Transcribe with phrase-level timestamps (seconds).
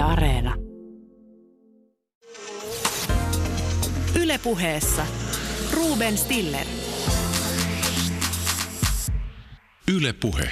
[0.00, 0.54] Yle Areena.
[4.20, 5.06] Yle puheessa.
[5.72, 6.66] Ruben Stiller.
[9.88, 10.50] Yle puhe.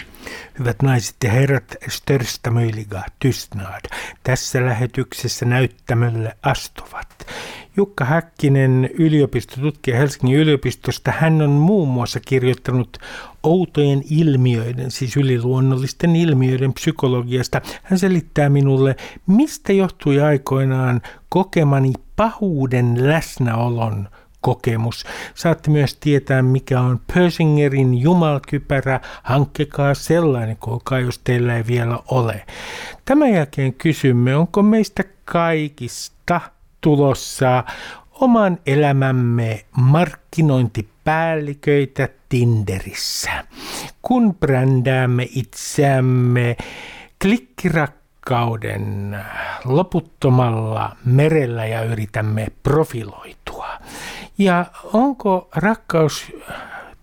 [0.58, 3.80] Hyvät naiset ja herrat, största möjliga tystnad.
[4.22, 7.26] Tässä lähetyksessä näyttämölle astuvat
[7.77, 11.12] Jukka Häkkinen, yliopistotutkija Helsingin yliopistosta.
[11.18, 12.98] Hän on muun muassa kirjoittanut
[13.43, 17.61] outojen ilmiöiden, siis yliluonnollisten ilmiöiden psykologiasta.
[17.82, 18.96] Hän selittää minulle,
[19.27, 24.09] mistä johtui aikoinaan kokemani pahuuden läsnäolon
[24.40, 25.04] kokemus.
[25.35, 29.00] Saatte myös tietää, mikä on Persingerin jumalkypärä.
[29.23, 32.47] Hankkekaa sellainen, kuulkaa, jos teillä ei vielä ole.
[33.05, 36.41] Tämän jälkeen kysymme, onko meistä kaikista
[36.81, 37.64] tulossa
[38.20, 43.45] oman elämämme markkinointipäälliköitä Tinderissä.
[44.03, 46.56] Kun brändäämme itseämme
[47.23, 49.17] klikkirakkauden
[49.64, 53.69] loputtomalla merellä ja yritämme profiloitua.
[54.39, 56.33] Ja onko rakkaus,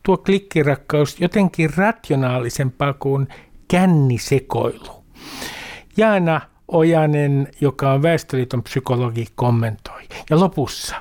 [0.03, 3.27] tuo klikkirakkaus jotenkin rationaalisempaa kuin
[3.67, 5.03] kännisekoilu?
[5.97, 10.01] Jaana Ojanen, joka on Väestöliiton psykologi, kommentoi.
[10.29, 10.95] Ja lopussa,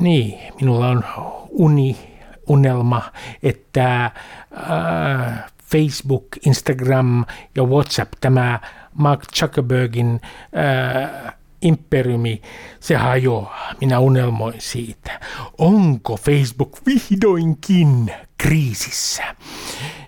[0.00, 1.04] niin, minulla on
[1.50, 2.18] uni,
[2.48, 3.02] unelma,
[3.42, 7.24] että äh, Facebook, Instagram
[7.56, 8.60] ja WhatsApp, tämä
[8.94, 10.20] Mark Zuckerbergin
[10.56, 12.42] äh, imperiumi,
[12.80, 13.74] se hajoaa.
[13.80, 15.20] Minä unelmoin siitä.
[15.58, 19.22] Onko Facebook vihdoinkin kriisissä?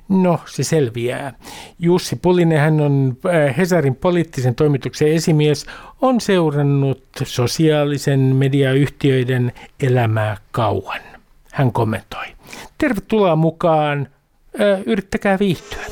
[0.09, 1.33] No, se selviää.
[1.79, 5.67] Jussi Pulinen, hän on äh, Hesarin poliittisen toimituksen esimies,
[6.01, 11.01] on seurannut sosiaalisen mediayhtiöiden elämää kauan.
[11.53, 12.27] Hän kommentoi.
[12.79, 14.09] Tervetuloa mukaan.
[14.61, 15.85] Äh, yrittäkää viihtyä.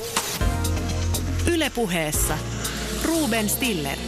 [1.52, 2.34] Ylepuheessa
[3.04, 3.98] Ruben Stiller.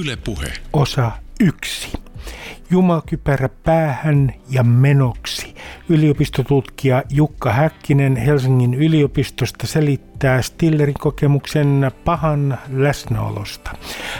[0.00, 0.52] Yle puhe.
[0.72, 2.03] Osa yksi.
[2.70, 5.54] Jumakypärä päähän ja menoksi.
[5.88, 13.70] Yliopistotutkija Jukka Häkkinen Helsingin yliopistosta selittää Stillerin kokemuksen pahan läsnäolosta.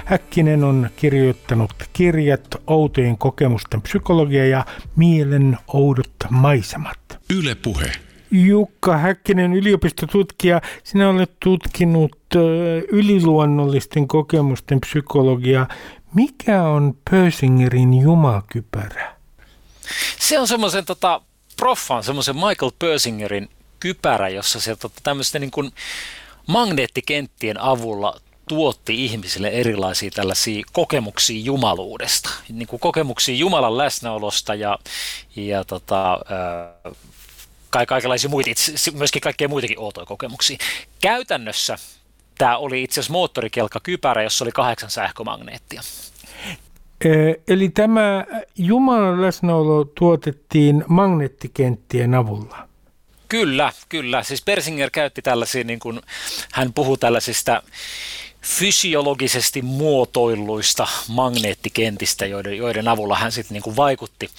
[0.04, 4.64] Häkkinen on kirjoittanut kirjat Outojen kokemusten psykologia ja
[4.96, 6.98] Mielen oudot maisemat.
[7.30, 7.92] Yle puhe.
[8.30, 12.16] Jukka Häkkinen, yliopistotutkija, sinä olet tutkinut
[12.92, 15.68] yliluonnollisten kokemusten psykologiaa.
[16.14, 19.16] Mikä on Persingerin jumakypärä?
[20.18, 21.20] Se on semmoisen tota,
[21.56, 23.48] proffan, semmoisen Michael Persingerin
[23.80, 25.72] kypärä, jossa se tota, tämmöisten niin kuin
[26.46, 34.78] magneettikenttien avulla tuotti ihmisille erilaisia tällaisia kokemuksia jumaluudesta, niin kuin kokemuksia Jumalan läsnäolosta ja,
[35.36, 36.20] ja tota,
[37.70, 38.50] kaikenlaisia muita,
[38.92, 40.56] myöskin kaikkea muitakin outoja kokemuksia.
[41.00, 41.78] Käytännössä
[42.38, 45.82] tämä oli itse asiassa moottorikelkka kypärä, jossa oli kahdeksan sähkömagneettia.
[47.48, 48.24] Eli tämä
[48.56, 52.68] Jumalan läsnäolo tuotettiin magneettikenttien avulla?
[53.28, 54.22] Kyllä, kyllä.
[54.22, 56.00] Siis Persinger käytti tällaisia, niin kuin,
[56.52, 57.62] hän puhuu tällaisista
[58.42, 64.30] fysiologisesti muotoilluista magneettikentistä, joiden, joiden avulla hän sitten niin vaikutti,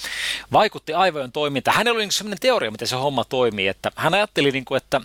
[0.52, 1.78] vaikutti aivojen toimintaan.
[1.78, 5.02] Hänellä oli niin sellainen teoria, miten se homma toimii, että hän ajatteli, niin kuin, että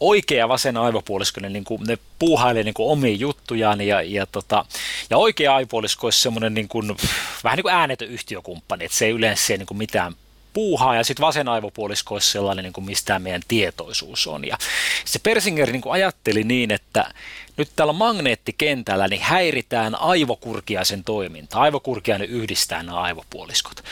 [0.00, 4.64] oikea vasen aivopuolisko, ne, niin kuin, ne puuhailee niin kuin omia juttujaan ja, ja, tota,
[5.10, 6.96] ja oikea aivopuolisko olisi semmoinen niin kuin,
[7.44, 10.14] vähän niin kuin äänetön yhtiökumppani, että se ei yleensä niin kuin mitään
[10.54, 14.46] puuhaa ja sitten vasen aivopuolisko olisi sellainen, niin kuin mistä meidän tietoisuus on.
[14.46, 14.58] Ja
[15.04, 17.14] se Persinger niin kuin ajatteli niin, että
[17.56, 21.58] nyt tällä magneettikentällä niin häiritään aivokurkiaisen toiminta.
[21.58, 23.84] Aivokurkiainen yhdistää nämä aivopuoliskot.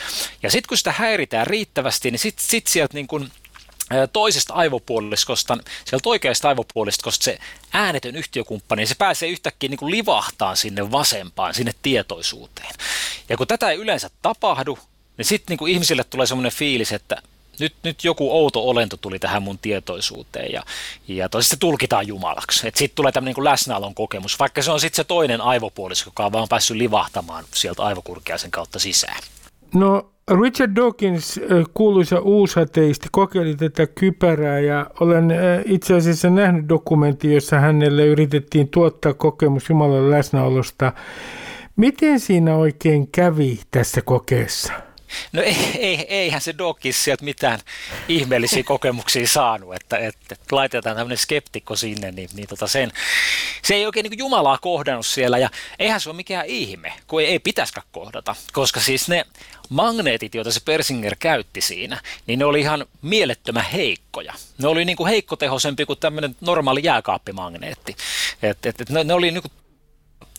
[0.43, 3.31] Ja sitten kun sitä häiritään riittävästi, niin sitten sit sieltä niin kuin
[4.13, 7.37] toisesta aivopuoliskosta, sieltä oikeasta aivopuoliskosta se
[7.73, 12.73] äänetön yhtiökumppani, se pääsee yhtäkkiä niin kuin livahtaan sinne vasempaan, sinne tietoisuuteen.
[13.29, 14.79] Ja kun tätä ei yleensä tapahdu,
[15.17, 17.21] niin sitten niin ihmisille tulee semmoinen fiilis, että
[17.59, 20.63] nyt, nyt joku outo olento tuli tähän mun tietoisuuteen ja,
[21.07, 22.59] ja se tulkitaan jumalaksi.
[22.59, 26.31] Sitten tulee tämmöinen niin läsnäolon kokemus, vaikka se on sitten se toinen aivopuolisko, joka on
[26.31, 29.23] vaan päässyt livahtamaan sieltä aivokurkiaisen kautta sisään.
[29.75, 30.09] No
[30.41, 31.39] Richard Dawkins,
[31.73, 35.31] kuuluisa uusateisti, kokeili tätä kypärää ja olen
[35.65, 40.93] itse asiassa nähnyt dokumentti, jossa hänelle yritettiin tuottaa kokemus Jumalan läsnäolosta.
[41.75, 44.73] Miten siinä oikein kävi tässä kokeessa?
[45.31, 47.59] No ei, ei, eihän se Dawkins sieltä mitään
[48.07, 52.91] ihmeellisiä kokemuksia saanut, että, että laitetaan tämmöinen skeptikko sinne, niin, niin tota sen,
[53.61, 55.49] se ei oikein niin Jumalaa kohdannut siellä ja
[55.79, 59.25] eihän se ole mikään ihme, kun ei, ei pitäisikään kohdata, koska siis ne
[59.69, 64.33] magneetit, joita se Persinger käytti siinä, niin ne oli ihan mielettömän heikkoja.
[64.57, 67.95] Ne oli niin kuin heikkotehoisempi kuin tämmöinen normaali jääkaappimagneetti.
[68.43, 69.51] Et, et, et ne, ne oli niin kuin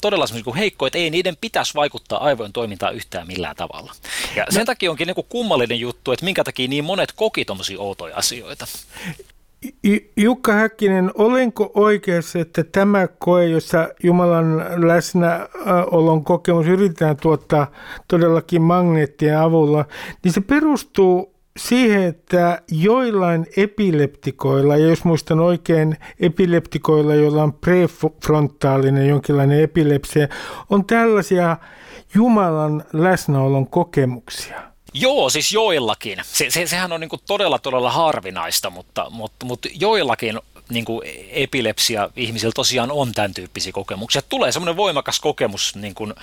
[0.05, 3.93] todella kuin heikkoja, että ei niiden pitäisi vaikuttaa aivojen toimintaan yhtään millään tavalla.
[4.37, 7.81] Ja sen takia onkin niin kuin kummallinen juttu, että minkä takia niin monet koki tuommoisia
[7.81, 8.67] outoja asioita.
[10.17, 17.71] Jukka Häkkinen, olenko oikeassa, että tämä koe, jossa Jumalan läsnäolon kokemus yritetään tuottaa
[18.09, 19.85] todellakin magneettien avulla,
[20.25, 29.09] niin se perustuu siihen, että joillain epileptikoilla, ja jos muistan oikein, epileptikoilla, joilla on prefrontaalinen
[29.09, 30.29] jonkinlainen epilepsia,
[30.71, 31.57] on tällaisia
[32.15, 34.63] Jumalan läsnäolon kokemuksia.
[34.95, 36.19] Joo, siis joillakin.
[36.23, 42.11] Se, se, sehän on niin todella, todella harvinaista, mutta, mutta, mutta joillakin niin kuin epilepsia
[42.17, 44.23] ihmisillä tosiaan on tämän tyyppisiä kokemuksia.
[44.23, 46.15] Tulee semmoinen voimakas kokemus, niin kuin,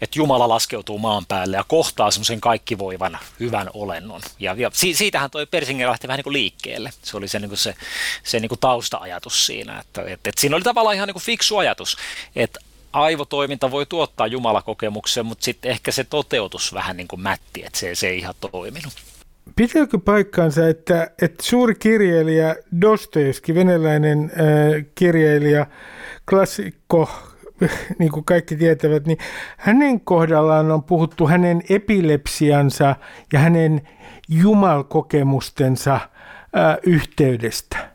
[0.00, 4.20] että Jumala laskeutuu maan päälle ja kohtaa semmoisen kaikkivoivan hyvän olennon.
[4.38, 6.90] Ja, ja siitähän toi Persinger lähti vähän niin kuin liikkeelle.
[7.02, 7.74] Se oli se, niin kuin se,
[8.22, 9.80] se niin kuin tausta-ajatus siinä.
[9.80, 11.96] Että, että, että siinä oli tavallaan ihan niin kuin fiksu ajatus,
[12.36, 12.60] että
[12.92, 17.94] aivotoiminta voi tuottaa jumalakokemuksen, mutta sitten ehkä se toteutus vähän niin kuin mätti, että se,
[17.94, 19.13] se ei ihan toiminut.
[19.56, 25.66] Pitääkö paikkaansa, että, että suuri kirjailija Dostoevski, venäläinen äh, kirjailija,
[26.30, 27.10] klassikko,
[27.98, 29.18] niin kuin kaikki tietävät, niin
[29.56, 32.96] hänen kohdallaan on puhuttu hänen epilepsiansa
[33.32, 33.80] ja hänen
[34.28, 37.93] jumalkokemustensa äh, yhteydestä?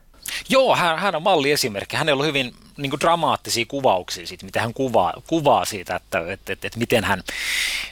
[0.49, 1.95] Joo, hän, hän on malliesimerkki.
[1.95, 6.53] Hänellä on hyvin niin kuin dramaattisia kuvauksia siitä, mitä hän kuvaa, kuvaa siitä, että, että,
[6.53, 7.23] että, että miten hän,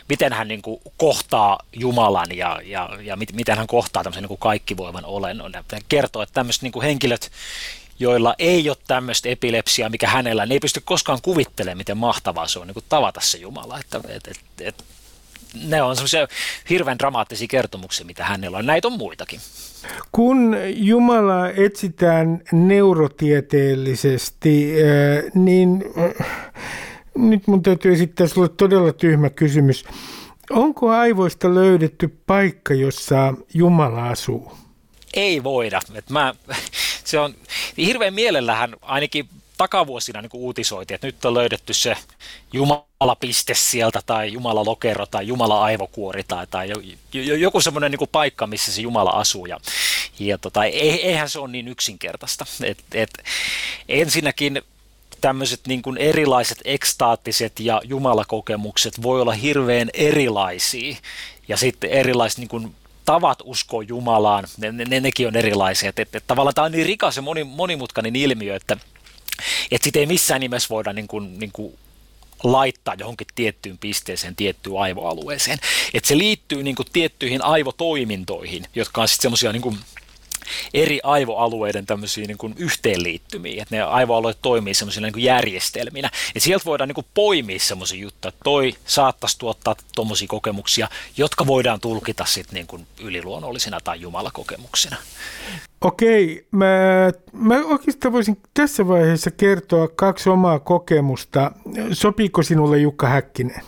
[0.09, 4.39] miten hän niin kuin kohtaa Jumalan ja, ja, ja miten hän kohtaa tämmöisen niin kuin
[4.39, 5.51] kaikkivoiman olennon.
[5.53, 7.31] Hän kertoo, että tämmöiset niin kuin henkilöt,
[7.99, 12.59] joilla ei ole tämmöistä epilepsiaa, mikä hänellä, ne ei pysty koskaan kuvittelemaan, miten mahtavaa se
[12.59, 13.79] on niin kuin tavata se Jumala.
[13.79, 14.83] Että, että, että, että
[15.53, 16.27] ne on semmoisia
[16.69, 18.65] hirveän dramaattisia kertomuksia, mitä hänellä on.
[18.65, 19.39] Näitä on muitakin.
[20.11, 24.88] Kun Jumalaa etsitään neurotieteellisesti, äh,
[25.35, 26.13] niin äh,
[27.15, 29.85] nyt mun täytyy esittää sinulle todella tyhmä kysymys.
[30.49, 34.51] Onko aivoista löydetty paikka, jossa Jumala asuu?
[35.13, 35.79] Ei voida.
[35.95, 36.33] Et mä,
[37.03, 37.33] se on
[37.77, 41.98] hirveän mielellähän ainakin takavuosina niin uutisoitiin, että nyt on löydetty se
[42.54, 46.69] Jumalapiste sieltä tai Jumalalokero tai Jumala-aivokuori tai, tai
[47.39, 49.45] joku semmoinen niin paikka, missä se Jumala asuu.
[49.45, 49.59] Ja,
[50.19, 52.45] ja tota, eihän se ole niin yksinkertaista.
[52.63, 53.09] Et, et,
[53.89, 54.62] ensinnäkin
[55.21, 60.95] tämmöiset niin kuin erilaiset ekstaattiset ja jumalakokemukset voi olla hirveän erilaisia
[61.48, 62.75] ja sitten erilaiset niin kuin
[63.06, 65.89] tavat uskoa Jumalaan, ne, ne, nekin on erilaisia.
[65.89, 68.77] Et, et, et, tavallaan tämä on niin rikas ja moni, monimutkainen ilmiö, että
[69.72, 71.78] että sitä ei missään nimessä voida niin kuin, niin kuin
[72.44, 75.60] laittaa johonkin tiettyyn pisteeseen, tiettyyn aivoalueeseen.
[75.94, 79.80] Että se liittyy niin kuin tiettyihin aivotoimintoihin, jotka on sitten semmoisia niin
[80.73, 86.09] eri aivoalueiden tämmöisiä niin kuin yhteenliittymiä, että ne aivoalueet toimii semmoisina niin järjestelminä.
[86.35, 91.47] Et sieltä voidaan niin kuin poimia semmoisia juttuja, että toi saattaisi tuottaa tuommoisia kokemuksia, jotka
[91.47, 94.97] voidaan tulkita sitten niin kuin yliluonnollisina tai jumalakokemuksina.
[95.81, 96.65] Okei, mä,
[97.33, 101.51] mä oikeastaan voisin tässä vaiheessa kertoa kaksi omaa kokemusta.
[101.94, 103.61] Sopiiko sinulle Jukka Häkkinen?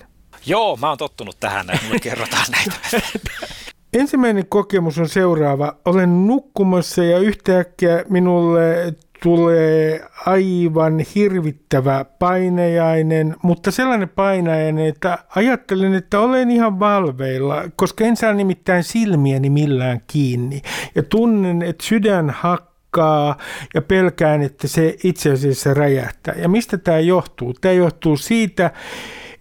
[0.46, 2.74] Joo, mä oon tottunut tähän, että mulle kerrotaan näitä.
[3.94, 5.76] Ensimmäinen kokemus on seuraava.
[5.86, 8.94] Olen nukkumassa ja yhtäkkiä minulle
[9.24, 18.18] tulee aivan hirvittävä painajainen, mutta sellainen painajainen, että ajattelen, että olen ihan valveilla, koska en
[18.18, 20.62] saa nimittäin silmiäni millään kiinni.
[20.96, 23.38] Ja tunnen, että sydän hakkaa
[23.74, 26.34] ja pelkään, että se itse asiassa räjähtää.
[26.38, 27.54] Ja mistä tämä johtuu?
[27.54, 28.72] Tämä johtuu siitä,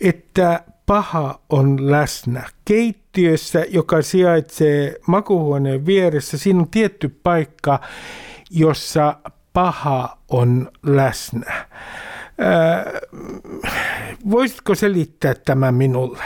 [0.00, 2.42] että paha on läsnä.
[3.12, 7.80] Keittiössä, joka sijaitsee makuhuoneen vieressä, siinä on tietty paikka,
[8.50, 9.16] jossa
[9.52, 11.52] paha on läsnä.
[11.52, 11.66] Äh,
[14.30, 16.22] voisitko selittää tämän minulle?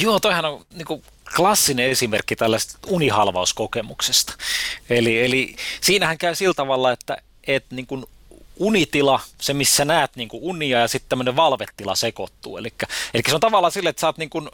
[0.00, 1.02] Joo, toihan on niin kuin
[1.36, 4.34] klassinen esimerkki tällaista unihalvauskokemuksesta.
[4.90, 8.04] Eli, eli siinähän käy sillä tavalla, että, että niin kuin
[8.58, 12.56] unitila, se missä näet niin kuin unia ja sitten tämmöinen valvetila sekoittuu.
[12.56, 12.68] Eli,
[13.14, 14.48] eli se on tavallaan sille, että sä oot, niin kuin,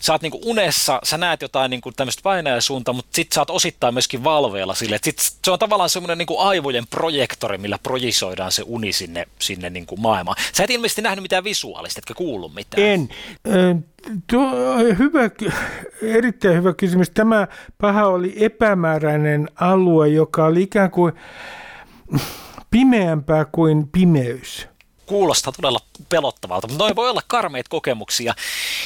[0.00, 3.40] sä oot niin kuin unessa, sä näet jotain niin kuin tämmöistä painajasuuntaa, mutta sitten sä
[3.40, 4.98] oot osittain myöskin valveella sille.
[5.02, 9.70] Sit se on tavallaan semmoinen niin kuin aivojen projektori, millä projisoidaan se uni sinne, sinne
[9.70, 10.36] niin kuin maailmaan.
[10.52, 12.82] Sä et ilmeisesti nähnyt mitään visuaalista, etkä kuullut mitään.
[12.82, 13.08] En.
[14.30, 14.50] Tuo,
[14.98, 15.30] hyvä,
[16.02, 17.10] erittäin hyvä kysymys.
[17.10, 21.12] Tämä paha oli epämääräinen alue, joka oli ikään kuin
[22.70, 24.68] pimeämpää kuin pimeys.
[25.06, 28.34] Kuulostaa todella pelottavalta, mutta noin voi olla karmeita kokemuksia.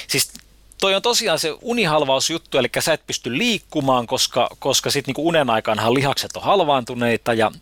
[0.09, 0.33] Siis
[0.81, 5.51] toi on tosiaan se unihalvausjuttu, eli sä et pysty liikkumaan, koska, koska sitten niinku unen
[5.51, 7.53] aikaanhan lihakset on halvaantuneita ja,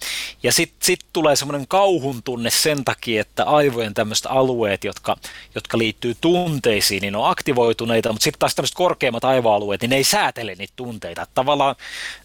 [0.43, 5.17] ja sitten sit tulee semmoinen kauhun tunne sen takia, että aivojen tämmöiset alueet, jotka,
[5.55, 10.05] jotka liittyy tunteisiin, niin on aktivoituneita, mutta sitten taas tämmöiset korkeammat aivoalueet, niin ne ei
[10.05, 11.23] säätele niitä tunteita.
[11.23, 11.77] Että tavallaan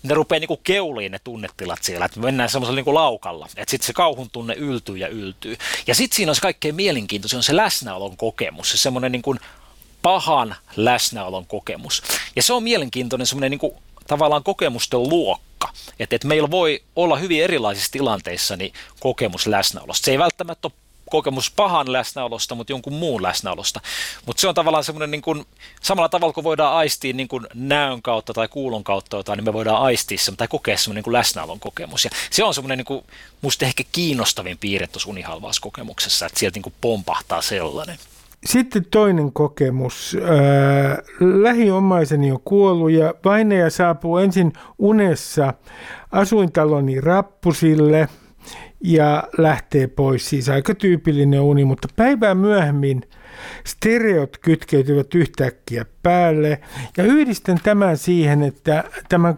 [0.03, 3.87] ne rupeaa niinku keuliin ne tunnetilat siellä, että me mennään semmoisella niinku laukalla, että sitten
[3.87, 5.57] se kauhun tunne yltyy ja yltyy.
[5.87, 9.35] Ja sitten siinä on se kaikkein mielenkiintoisin, on se läsnäolon kokemus, se semmoinen niinku
[10.03, 12.03] pahan läsnäolon kokemus.
[12.35, 13.73] Ja se on mielenkiintoinen semmoinen niin kuin,
[14.07, 15.69] tavallaan kokemusten luokka.
[15.99, 20.05] Että et meillä voi olla hyvin erilaisissa tilanteissa niin kokemus läsnäolosta.
[20.05, 20.73] Se ei välttämättä ole
[21.09, 23.81] kokemus pahan läsnäolosta, mutta jonkun muun läsnäolosta.
[24.25, 25.45] Mutta se on tavallaan semmoinen, niin kuin,
[25.81, 29.53] samalla tavalla kuin voidaan aistia niin kuin näön kautta tai kuulon kautta jotain, niin me
[29.53, 32.05] voidaan aistia se tai kokea semmoinen niin kuin läsnäolon kokemus.
[32.05, 33.05] Ja se on semmoinen niin kuin,
[33.41, 37.97] musta ehkä kiinnostavin piirre tuossa unihalvauskokemuksessa, että sieltä niin kuin pompahtaa sellainen.
[38.45, 40.17] Sitten toinen kokemus.
[41.19, 45.53] Lähiomaiseni on kuollut ja vainaja saapuu ensin unessa
[46.11, 48.07] asuintaloni rappusille
[48.81, 50.29] ja lähtee pois.
[50.29, 53.01] Siis aika tyypillinen uni, mutta päivää myöhemmin–
[53.63, 56.61] stereot kytkeytyvät yhtäkkiä päälle
[56.97, 59.35] ja yhdistän tämän siihen, että tämän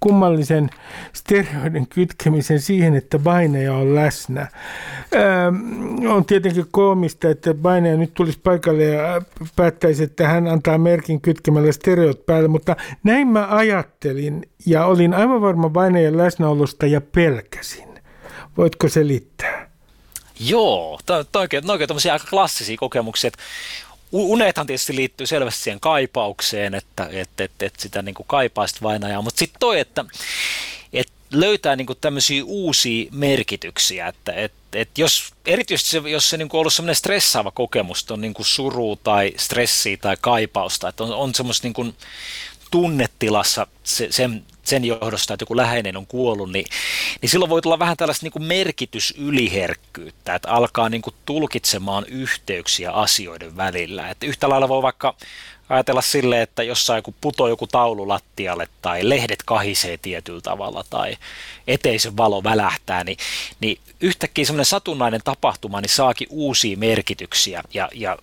[0.00, 0.70] kummallisen
[1.12, 4.48] stereoiden kytkemisen siihen, että Baineja on läsnä.
[5.14, 5.52] Öö,
[6.08, 9.22] on tietenkin koomista, että Baineja nyt tulisi paikalle ja
[9.56, 15.40] päättäisi, että hän antaa merkin kytkemällä stereot päälle, mutta näin mä ajattelin ja olin aivan
[15.40, 17.87] varma Bainejan läsnäolosta ja pelkäsin.
[18.58, 19.70] Voitko selittää?
[20.40, 23.30] Joo, tämä on oikein, oikein aika klassisia kokemuksia,
[24.12, 29.22] unethan tietysti liittyy selvästi siihen kaipaukseen, että, että, että, että sitä niin kuin sitä vainajaa,
[29.22, 30.04] mutta sitten toi, että,
[30.92, 36.36] että löytää niin kuin tämmöisiä uusia merkityksiä, että, että, että jos, erityisesti se, jos se
[36.36, 41.04] niin kuin ollut semmoinen stressaava kokemus, on niin kuin suru tai stressi tai kaipausta, että
[41.04, 41.94] on, on semmoista niin kuin
[42.70, 46.64] tunnetilassa se, sen, sen johdosta, että joku läheinen on kuollut, niin,
[47.22, 52.92] niin silloin voi tulla vähän tällaista niin kuin merkitysyliherkkyyttä, että alkaa niin kuin tulkitsemaan yhteyksiä
[52.92, 54.10] asioiden välillä.
[54.10, 55.14] Että yhtä lailla voi vaikka
[55.68, 61.16] ajatella silleen, että jossain kun putoo joku taulu lattialle tai lehdet kahisee tietyllä tavalla tai
[61.66, 63.18] eteisen valo välähtää, niin,
[63.60, 68.18] niin yhtäkkiä semmoinen satunnainen tapahtuma niin saakin uusia merkityksiä ja, ja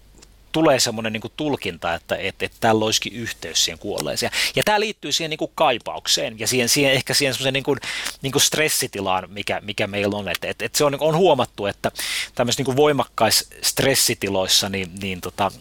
[0.55, 4.31] tulee semmoinen niin tulkinta, että, että, että tällä olisikin yhteys siihen kuolleeseen.
[4.55, 7.79] Ja tämä liittyy siihen niin kuin kaipaukseen ja siihen, siihen ehkä siihen semmoiseen niin kuin,
[8.21, 10.29] niin kuin stressitilaan, mikä, mikä meillä on.
[10.29, 11.91] Että, että, että se on, on huomattu, että
[12.35, 15.51] tämmöisissä niin voimakkaissa stressitiloissa niin, niin tota,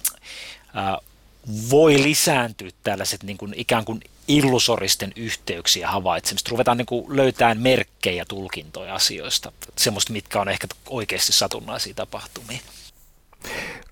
[0.75, 0.99] ää,
[1.71, 6.51] voi lisääntyä tällaiset niin kuin ikään kuin illusoristen yhteyksiä havaitsemista.
[6.51, 12.59] Ruvetaan niin kuin löytämään merkkejä, tulkintoja asioista, semmoista, mitkä on ehkä oikeasti satunnaisia tapahtumia.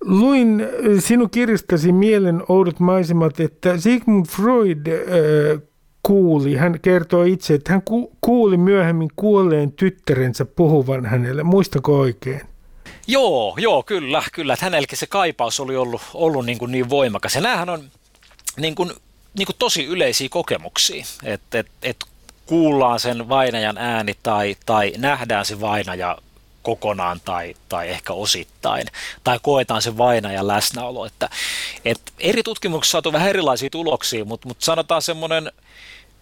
[0.01, 0.67] Luin äh,
[0.99, 5.61] sinun kirjastasi Mielen oudot maisemat, että Sigmund Freud äh,
[6.03, 11.43] kuuli, hän kertoo itse, että hän ku, kuuli myöhemmin kuolleen tyttärensä puhuvan hänelle.
[11.43, 12.41] Muistako oikein?
[13.07, 14.53] Joo, joo, kyllä, kyllä.
[14.53, 17.35] Että hänelläkin se kaipaus oli ollut, ollut niin, kuin niin voimakas.
[17.35, 17.83] Ja näähän on
[18.57, 18.91] niin kuin,
[19.37, 21.97] niin kuin tosi yleisiä kokemuksia, että et, et
[22.45, 26.17] kuullaan sen vainajan ääni tai, tai nähdään se vainaja
[26.63, 28.87] kokonaan tai, tai ehkä osittain,
[29.23, 31.05] tai koetaan se vainajan läsnäolo.
[31.05, 31.29] Että,
[31.85, 35.51] et eri tutkimuksissa saatu vähän erilaisia tuloksia, mutta, mutta sanotaan semmoinen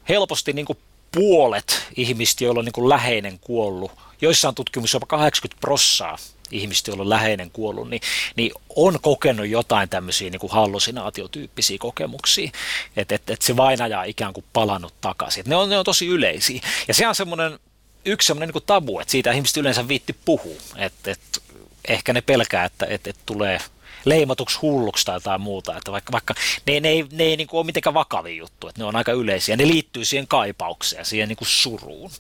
[0.10, 0.78] helposti niin kuin
[1.12, 6.18] puolet ihmistä, joilla on niin kuin läheinen kuollut, joissain tutkimuksissa jopa 80 prossaa
[6.52, 8.02] ihmistä, joilla on läheinen kuollut, niin,
[8.36, 12.52] niin on kokenut jotain tämmöisiä niin kuin hallusinaatiotyyppisiä kokemuksia,
[12.98, 15.42] että et, et se vainaja on ikään kuin palannut takaisin.
[15.42, 16.62] Et ne on, ne on tosi yleisiä.
[16.88, 17.60] Ja se on semmoinen
[18.06, 21.40] yksi semmoinen niin tabu, että siitä ihmiset yleensä viitti puhuu, että, että
[21.88, 23.60] ehkä ne pelkää, että, että, että tulee
[24.06, 26.34] leimatuksi hulluksi tai jotain muuta, että vaikka, vaikka
[26.68, 29.12] ne, ne ei, ne ei niin kuin ole mitenkään vakavia juttu, että ne on aika
[29.12, 32.12] yleisiä, ne liittyy siihen kaipaukseen, siihen niin kuin suruun.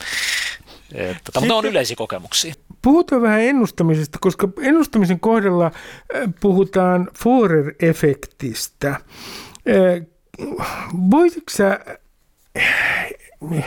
[0.94, 2.54] Että, mutta ne on yleisiä kokemuksia.
[2.82, 5.74] Puhutaan vähän ennustamisesta, koska ennustamisen kohdalla äh,
[6.40, 8.90] puhutaan Forer-efektistä.
[8.90, 9.02] Äh,
[11.12, 11.80] voisitko sä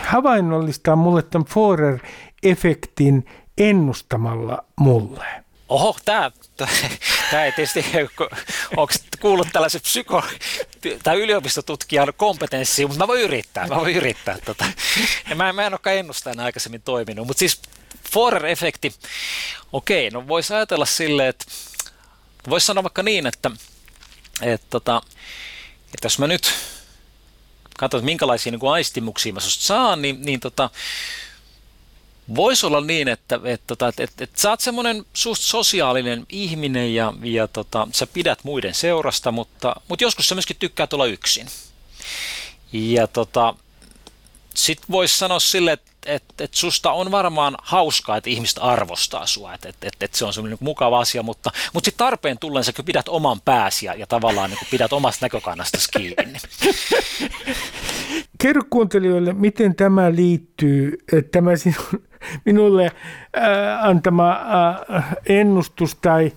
[0.02, 5.26] havainnollistaa mulle tämän Forer-efektin ennustamalla mulle?
[5.68, 6.30] Oho, tämä,
[7.30, 7.84] tämä ei tietysti,
[8.76, 10.24] onko kuullut tällaisen psyko-
[11.02, 14.38] tai yliopistotutkijan kompetenssiin, mutta mä voin yrittää, mä voin yrittää.
[14.44, 14.64] Tota.
[15.30, 17.62] Ja mä, mä en olekaan ennustajana aikaisemmin toiminut, mutta siis
[18.10, 18.94] Forer-efekti,
[19.72, 21.44] okei, no voisi ajatella silleen, että
[22.50, 23.50] voisi sanoa vaikka niin, että,
[24.42, 25.16] että, tota, että,
[25.94, 26.52] että jos mä nyt
[27.78, 30.70] katsotaan, minkälaisia niin kuin aistimuksia mä susta saan, niin, niin tota,
[32.36, 36.94] Voisi olla niin, että, että, tota, että, että, että sä oot semmoinen suht sosiaalinen ihminen
[36.94, 41.46] ja, ja tota, sä pidät muiden seurasta, mutta, mutta joskus sä myöskin tykkäät olla yksin.
[42.72, 43.54] Ja tota,
[44.54, 49.54] sitten voisi sanoa sille, että että et susta on varmaan hauskaa, että ihmiset arvostaa sua,
[49.54, 52.72] että et, et, et se on semmoinen mukava asia, mutta, mutta sitten tarpeen tullen sä
[52.72, 56.38] kyllä pidät oman pääsi ja, ja tavallaan niin pidät omasta näkökannasta kiinni.
[58.42, 60.98] Kerro kuuntelijoille, miten tämä liittyy,
[61.32, 62.02] tämä sinun,
[62.44, 62.92] minulle äh,
[63.88, 64.30] antama
[64.96, 66.32] äh, ennustus tai,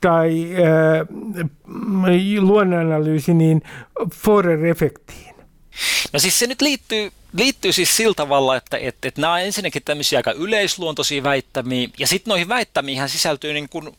[0.00, 1.06] tai äh,
[2.40, 3.62] luonnonanalyysi niin
[4.14, 5.36] Forer-efektiin?
[6.12, 9.82] No siis se nyt liittyy liittyy siis sillä tavalla, että, että, että nämä on ensinnäkin
[9.84, 13.96] tämmöisiä aika yleisluontoisia väittämiä, ja sitten noihin väittämiin sisältyy niin kuin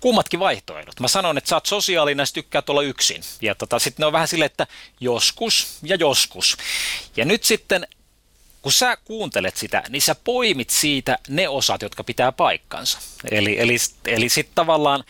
[0.00, 1.00] kummatkin vaihtoehdot.
[1.00, 3.22] Mä sanon, että sä oot sosiaalinen ja tykkäät olla yksin.
[3.42, 4.66] Ja tota, sitten ne on vähän silleen, että
[5.00, 6.56] joskus ja joskus.
[7.16, 7.86] Ja nyt sitten,
[8.62, 12.98] kun sä kuuntelet sitä, niin sä poimit siitä ne osat, jotka pitää paikkansa.
[13.30, 13.76] Eli, eli,
[14.06, 15.04] eli sitten tavallaan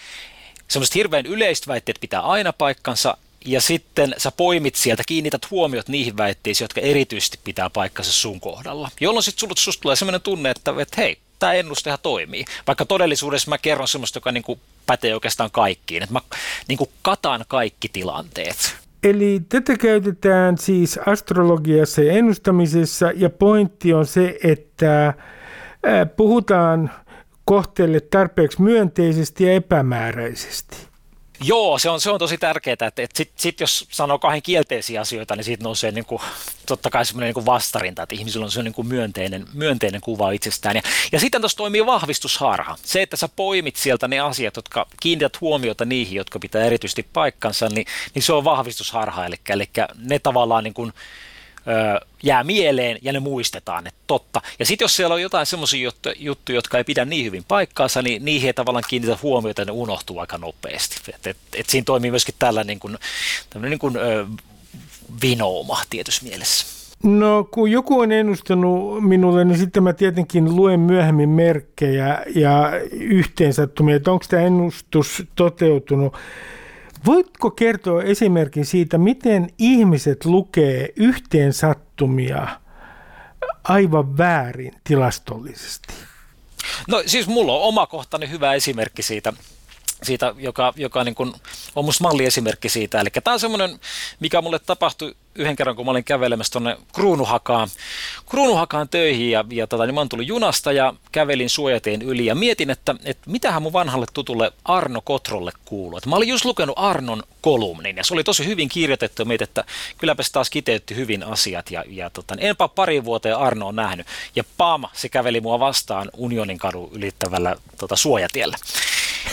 [0.69, 6.17] semmoiset hirveän yleiset väitteet pitää aina paikkansa, ja sitten sä poimit sieltä, kiinnität huomiot niihin
[6.17, 8.91] väitteisiin, jotka erityisesti pitää paikkansa sun kohdalla.
[9.01, 12.45] Jolloin sitten susta tulee sellainen tunne, että, että hei, tämä ennustehan toimii.
[12.67, 16.03] Vaikka todellisuudessa mä kerron semmoista, joka niin kuin pätee oikeastaan kaikkiin.
[16.03, 16.21] Että mä
[16.69, 18.77] niin kuin katan kaikki tilanteet.
[19.03, 25.15] Eli tätä käytetään siis astrologiassa ja ennustamisessa ja pointti on se, että
[26.17, 26.91] puhutaan
[27.45, 30.77] kohteelle tarpeeksi myönteisesti ja epämääräisesti.
[31.47, 35.01] Joo, se on, se on tosi tärkeää, että, että sitten sit jos sanoo kahden kielteisiä
[35.01, 36.23] asioita, niin siitä nousee niin kuin,
[36.67, 40.77] totta kai semmoinen niin vastarinta, että ihmisillä on se niin kuin myönteinen, myönteinen kuva itsestään.
[40.77, 40.83] Ja,
[41.13, 42.77] ja sitten tuossa toimii vahvistusharha.
[42.83, 47.69] Se, että sä poimit sieltä ne asiat, jotka kiinnität huomiota niihin, jotka pitää erityisesti paikkansa,
[47.69, 49.27] niin, niin se on vahvistusharha.
[49.27, 50.93] Eli, eli ne tavallaan niin kuin,
[52.23, 54.41] jää mieleen ja ne muistetaan, että totta.
[54.59, 58.25] Ja sitten jos siellä on jotain semmoisia juttuja, jotka ei pidä niin hyvin paikkaansa, niin
[58.25, 60.97] niihin ei tavallaan kiinnitä huomiota ja ne unohtuu aika nopeasti.
[61.15, 62.99] Et, et, et siinä toimii myöskin tällä niin kuin,
[63.61, 64.27] niin kuin, ö,
[65.23, 66.67] vinooma tietyssä mielessä.
[67.03, 73.97] No kun joku on ennustanut minulle, niin sitten mä tietenkin luen myöhemmin merkkejä ja yhteensattumia,
[73.97, 76.17] että onko tämä ennustus toteutunut.
[77.07, 82.47] Voitko kertoa esimerkin siitä, miten ihmiset lukee yhteen sattumia
[83.65, 85.95] aivan väärin tilastollisesti?
[86.89, 89.33] No siis mulla on omakohtainen hyvä esimerkki siitä
[90.05, 91.33] siitä, joka, joka niin kuin
[91.75, 93.01] on musta malliesimerkki siitä.
[93.01, 93.81] Eli tämä on semmoinen,
[94.21, 97.69] mikä mulle tapahtui yhden kerran, kun mä olin kävelemässä tuonne Kruunuhakaan,
[98.31, 102.71] Kruunuhakaan töihin ja, ja tota, niin mä tullut junasta ja kävelin suojatien yli ja mietin,
[102.71, 105.99] että, että mitähän mun vanhalle tutulle Arno Kotrolle kuuluu.
[105.99, 109.49] Että mä olin just lukenut Arnon kolumnin ja se oli tosi hyvin kirjoitettu ja mietin,
[109.49, 109.65] että
[109.99, 113.77] kylläpä se taas kiteytti hyvin asiat ja, ja tota, niin enpä pari vuoteen Arno on
[113.77, 118.57] nähnyt ja pam, se käveli mua vastaan Unionin kadu ylittävällä tota, suojatiellä.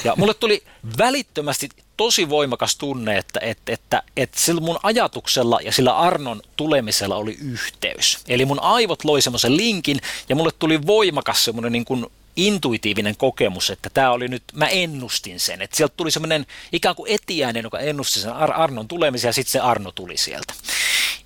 [0.03, 0.63] Ja mulle tuli
[0.97, 7.15] välittömästi tosi voimakas tunne, että, että, että, että sillä mun ajatuksella ja sillä Arnon tulemisella
[7.15, 8.19] oli yhteys.
[8.27, 13.69] Eli mun aivot loi semmoisen linkin ja mulle tuli voimakas semmoinen niin kuin intuitiivinen kokemus,
[13.69, 17.79] että tämä oli nyt, mä ennustin sen, että sieltä tuli semmoinen ikään kuin etiäinen, joka
[17.79, 20.53] ennusti sen Ar- Arnon tulemisen ja sitten se Arno tuli sieltä.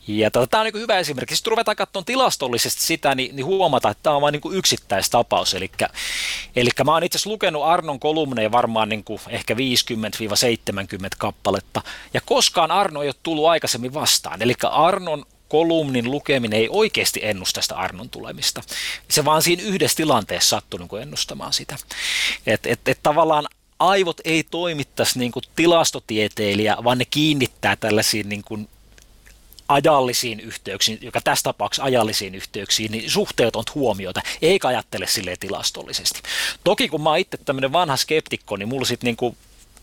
[0.07, 1.35] Ja tota, tämä on niin hyvä esimerkki.
[1.35, 5.53] Sitten ruvetaan katsomaan tilastollisesti sitä, niin, niin huomata, että tämä on vain niin yksittäistapaus.
[5.53, 5.71] Eli,
[6.55, 9.57] eli mä oon itse asiassa lukenut Arnon kolumneja varmaan niin kuin ehkä 50-70
[11.17, 11.81] kappaletta.
[12.13, 14.41] Ja koskaan Arno ei ole tullut aikaisemmin vastaan.
[14.41, 18.63] Eli Arnon kolumnin lukeminen ei oikeasti ennusta sitä Arnon tulemista.
[19.09, 21.77] Se vaan siinä yhdessä tilanteessa sattui niin ennustamaan sitä.
[22.47, 23.47] Että et, et tavallaan
[23.79, 28.67] aivot ei toimittaisi niin kuin tilastotieteilijä, vaan ne kiinnittää tällaisiin niin kuin
[29.67, 36.21] ajallisiin yhteyksiin, joka tässä tapauksessa ajallisiin yhteyksiin, niin suhteet on huomiota, eikä ajattele sille tilastollisesti.
[36.63, 39.37] Toki kun mä oon itse tämmöinen vanha skeptikko, niin mulla sitten niin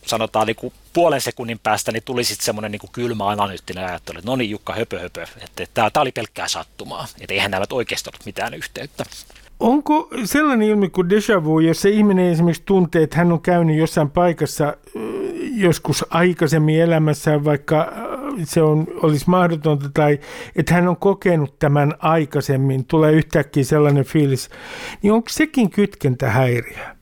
[0.05, 4.31] sanotaan niin kuin puolen sekunnin päästä, niin tuli sitten semmoinen niin kylmä analyyttinen ajattelu, että
[4.31, 8.25] no niin Jukka, höpö höpö, että tämä oli pelkkää sattumaa, että eihän nämä oikeasti ollut
[8.25, 9.05] mitään yhteyttä.
[9.59, 13.77] Onko sellainen ilmi kuin déjà vu, jos se ihminen esimerkiksi tuntee, että hän on käynyt
[13.77, 14.77] jossain paikassa
[15.55, 17.93] joskus aikaisemmin elämässään, vaikka
[18.43, 20.19] se on, olisi mahdotonta, tai
[20.55, 24.49] että hän on kokenut tämän aikaisemmin, tulee yhtäkkiä sellainen fiilis,
[25.01, 26.95] niin onko sekin kytkentähäiriö?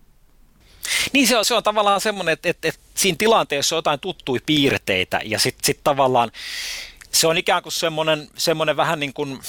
[1.14, 4.42] Niin se on, se on tavallaan semmoinen, että, että, että siinä tilanteessa on jotain tuttuja
[4.46, 6.32] piirteitä ja sitten sit tavallaan
[7.12, 9.40] se on ikään kuin semmoinen, semmoinen vähän niin kuin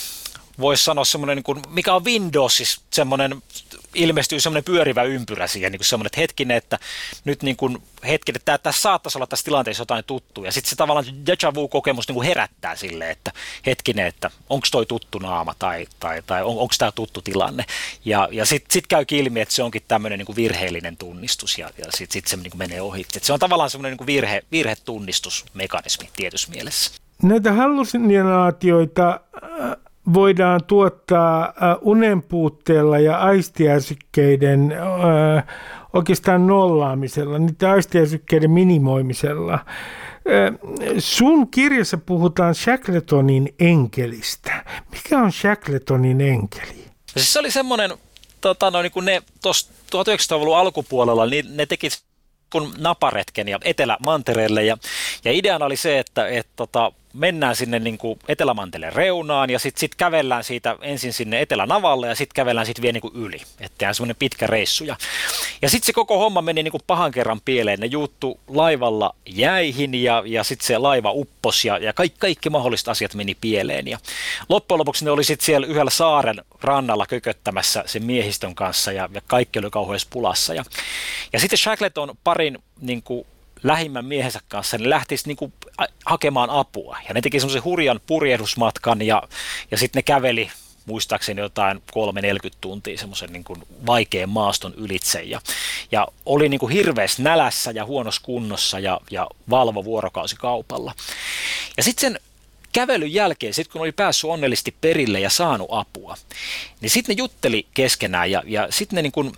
[0.61, 3.43] voisi sanoa semmoinen, niin mikä on Windows, siis semmoinen,
[3.95, 6.79] ilmestyy semmoinen pyörivä ympyrä siihen, niin kuin semmoinen, että hetkinen, että
[7.25, 10.77] nyt niin kuin, hetkinen, että tässä saattaisi olla tässä tilanteessa jotain tuttua, ja sitten se
[10.77, 13.33] tavallaan deja vu-kokemus niin kuin herättää silleen, että
[13.67, 17.65] hetkinen, että onko toi tuttu naama, tai, tai, tai on, onko tämä tuttu tilanne,
[18.05, 21.71] ja, ja sitten sit käykin ilmi, että se onkin tämmöinen niin kuin virheellinen tunnistus, ja,
[21.79, 23.07] ja sitten sit se niin kuin menee ohi.
[23.17, 26.93] Et se on tavallaan semmoinen niin kuin virhe, virhetunnistusmekanismi tietyssä mielessä.
[27.23, 29.77] Näitä hallusinaatioita äh,
[30.15, 35.45] voidaan tuottaa äh, unen puutteella ja aistiärsykkeiden äh,
[35.93, 39.55] oikeastaan nollaamisella, niiden aistiärsykkeiden minimoimisella.
[39.55, 39.63] Äh,
[40.99, 44.65] sun kirjassa puhutaan Shackletonin enkelistä.
[44.91, 46.85] Mikä on Shackletonin enkeli?
[47.07, 47.91] Siis se oli semmoinen,
[48.41, 51.89] tota, no, niin kuin ne tuossa 1900-luvun alkupuolella, niin ne teki
[52.53, 54.65] kun naparetken ja Etelämantereelle.
[54.65, 54.77] Ja,
[55.25, 58.19] ja ideana oli se, että et, tota, mennään sinne niin kuin
[58.91, 63.01] reunaan ja sitten sit kävellään siitä ensin sinne Etelänavalle ja sitten kävellään sitten vielä niin
[63.01, 63.37] kuin yli.
[63.37, 64.85] Että tehdään semmoinen pitkä reissu.
[64.85, 64.97] Ja,
[65.63, 67.81] ja sitten se koko homma meni niin kuin pahan kerran pieleen.
[67.81, 72.89] Ne juuttu laivalla jäihin ja, ja sitten se laiva uppos ja, ja kaikki, kaikki mahdolliset
[72.89, 73.89] asiat meni pieleen.
[73.89, 73.99] Ja
[74.49, 79.21] loppujen lopuksi ne oli sitten siellä yhdellä saaren rannalla kököttämässä sen miehistön kanssa ja, ja
[79.27, 80.55] kaikki oli kauheassa pulassa.
[80.55, 80.65] Ja,
[81.33, 83.27] ja sitten Shackleton parin niin kuin
[83.63, 85.53] lähimmän miehensä kanssa, niin lähtisi niin kuin
[86.07, 86.99] hakemaan apua.
[87.09, 89.23] Ja ne teki semmoisen hurjan purjehdusmatkan ja,
[89.71, 90.51] ja sitten ne käveli
[90.87, 95.41] muistaakseni jotain 3-40 tuntia semmoisen niin kuin vaikean maaston ylitse ja,
[95.93, 100.95] ja oli niin kuin hirveässä nälässä ja huonossa kunnossa ja, ja valvo vuorokausikaupalla.
[101.77, 102.21] Ja sitten sen
[102.73, 106.17] kävelyn jälkeen, sitten kun oli päässyt onnellisesti perille ja saanut apua,
[106.81, 109.33] niin sitten ne jutteli keskenään ja, ja sitten ne niin kuin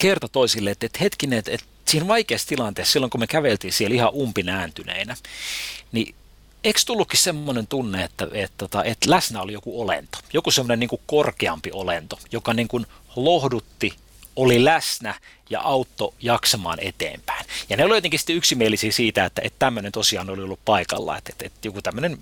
[0.00, 3.94] kertoi toisille, että, että hetkinen, että, että siinä vaikeassa tilanteessa, silloin kun me käveltiin siellä
[3.94, 5.16] ihan umpinääntyneinä,
[5.92, 6.14] niin
[6.64, 10.80] eikö tullutkin semmoinen tunne, että, että, että, tota, että läsnä oli joku olento, joku semmoinen
[10.80, 13.94] niin korkeampi olento, joka niin kuin lohdutti,
[14.36, 15.14] oli läsnä
[15.50, 17.46] ja auttoi jaksamaan eteenpäin.
[17.68, 21.32] Ja ne oli jotenkin sitten yksimielisiä siitä, että, että tämmöinen tosiaan oli ollut paikalla, että,
[21.32, 22.18] että, että joku tämmöinen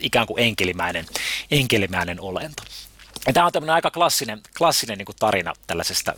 [0.00, 1.06] ikään kuin enkelimäinen,
[1.50, 2.62] enkelimäinen olento.
[3.26, 6.14] Ja tämä on tämmöinen aika klassinen, klassinen niin kuin tarina tällaisesta,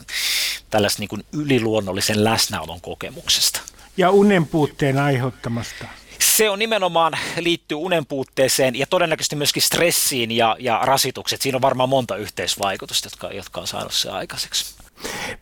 [0.71, 3.61] tällaisesta niin kuin yliluonnollisen läsnäolon kokemuksesta.
[3.97, 5.85] Ja unen puutteen aiheuttamasta.
[6.19, 11.43] Se on nimenomaan liittyy unen puutteeseen ja todennäköisesti myöskin stressiin ja, ja rasitukset.
[11.43, 14.75] Siinä on varmaan monta yhteisvaikutusta, jotka, jotka on saanut se aikaiseksi.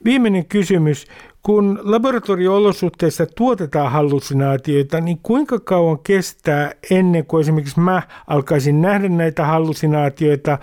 [0.04, 1.06] Viimeinen kysymys.
[1.42, 9.46] Kun laboratorio-olosuhteissa tuotetaan hallusinaatioita, niin kuinka kauan kestää ennen kuin esimerkiksi mä alkaisin nähdä näitä
[9.46, 10.58] hallusinaatioita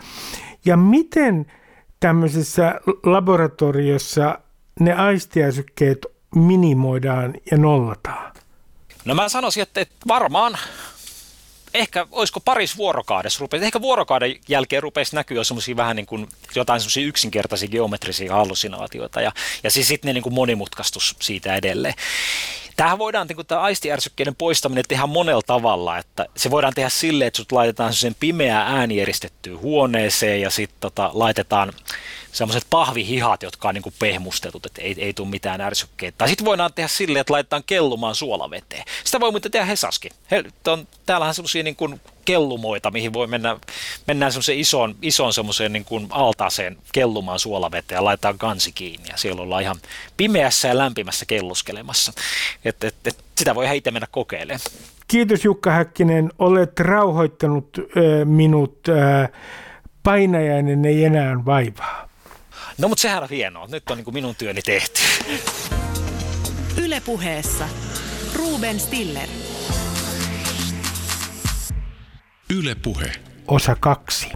[0.65, 1.45] ja miten
[1.99, 4.39] tämmöisessä laboratoriossa
[4.79, 6.05] ne aistiäsykkeet
[6.35, 8.33] minimoidaan ja nollataan?
[9.05, 10.57] No mä sanoisin, että, varmaan
[11.73, 16.27] ehkä olisiko paris vuorokaudessa rupesi, ehkä vuorokauden jälkeen rupesi näkyä jo semmoisia vähän niin kuin
[16.55, 19.31] jotain semmoisia yksinkertaisia geometrisia hallusinaatioita ja,
[19.63, 21.93] ja siis sitten ne niin kuin monimutkaistus siitä edelleen.
[22.75, 27.37] Tähän voidaan niin tämä aistiärsykkeiden poistaminen tehdä monella tavalla, että se voidaan tehdä silleen, että
[27.37, 31.73] sut laitetaan sen pimeää äänieristettyyn huoneeseen ja sitten tota, laitetaan
[32.31, 36.17] semmoiset pahvihihat, jotka on niin kuin pehmustetut, että ei, ei tule mitään ärsykkeitä.
[36.17, 38.83] Tai sitten voidaan tehdä silleen, että laitetaan kellumaan suolaveteen.
[39.03, 40.11] Sitä voi muuten tehdä Hesaskin.
[40.31, 43.57] He, on, täällähän semmoisia niin kuin kellumoita, mihin voi mennä,
[44.07, 49.09] mennään semmoiseen ison, ison semmoiseen niin kuin altaaseen kellumaan suolaveteen ja laitetaan kansi kiinni.
[49.09, 49.77] Ja siellä ollaan ihan
[50.17, 52.13] pimeässä ja lämpimässä kelluskelemassa.
[52.65, 54.61] Et, et, et, sitä voi ihan itse mennä kokeilemaan.
[55.07, 58.79] Kiitos Jukka Häkkinen, olet rauhoittanut äh, minut.
[58.89, 59.29] Äh,
[60.03, 62.09] painajainen ei enää vaivaa.
[62.77, 63.67] No mutta sehän on hienoa.
[63.67, 65.01] Nyt on niin kuin minun työni tehty.
[66.83, 67.69] Ylepuheessa
[68.35, 69.27] Ruben Stiller.
[72.57, 73.11] Yle Puhe.
[73.47, 74.31] Osa kaksi.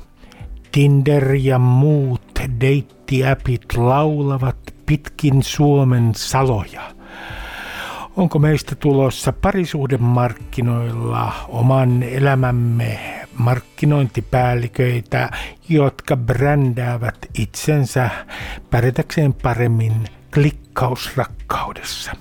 [0.72, 6.92] Tinder ja muut deittiäpit laulavat pitkin Suomen saloja.
[8.16, 13.00] Onko meistä tulossa parisuhdemarkkinoilla oman elämämme
[13.34, 15.30] markkinointipäälliköitä,
[15.70, 18.10] jotka brändäävät itsensä
[18.70, 19.94] pärjätäkseen paremmin
[20.34, 22.12] klikkausrakkaudessa?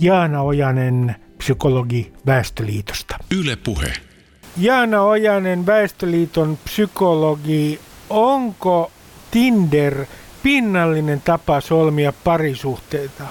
[0.00, 3.16] Jaana Ojanen, psykologi Väestöliitosta.
[3.30, 4.09] Yle Puhe.
[4.56, 7.80] Jaana Ojanen, Väestöliiton psykologi.
[8.10, 8.90] Onko
[9.30, 10.06] Tinder
[10.42, 13.24] pinnallinen tapa solmia parisuhteita?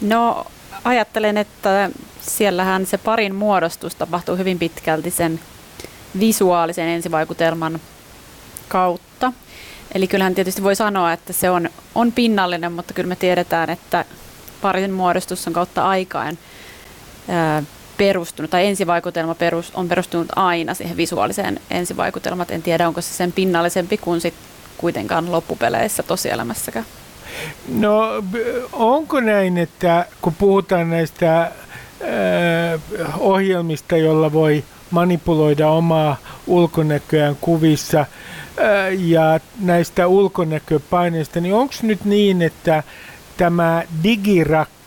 [0.00, 0.46] No
[0.84, 1.90] ajattelen, että
[2.20, 5.40] siellähän se parin muodostus tapahtuu hyvin pitkälti sen
[6.20, 7.80] visuaalisen ensivaikutelman
[8.68, 9.32] kautta.
[9.94, 14.04] Eli kyllähän tietysti voi sanoa, että se on, on pinnallinen, mutta kyllä me tiedetään, että
[14.62, 16.38] parin muodostus on kautta aikain
[17.28, 17.62] ää,
[18.02, 22.46] perustunut, tai ensivaikutelma perus, on perustunut aina siihen visuaaliseen ensivaikutelmaan.
[22.50, 24.34] En tiedä, onko se sen pinnallisempi kuin sit
[24.78, 26.84] kuitenkaan loppupeleissä tosielämässäkään.
[27.68, 28.22] No
[28.72, 31.50] onko näin, että kun puhutaan näistä äh,
[33.18, 38.06] ohjelmista, jolla voi manipuloida omaa ulkonäköään kuvissa äh,
[38.98, 42.82] ja näistä ulkonäköpaineista, niin onko nyt niin, että
[43.36, 44.81] tämä digirakkaus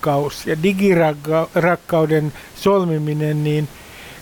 [0.46, 3.68] ja digirakkauden solmiminen, niin,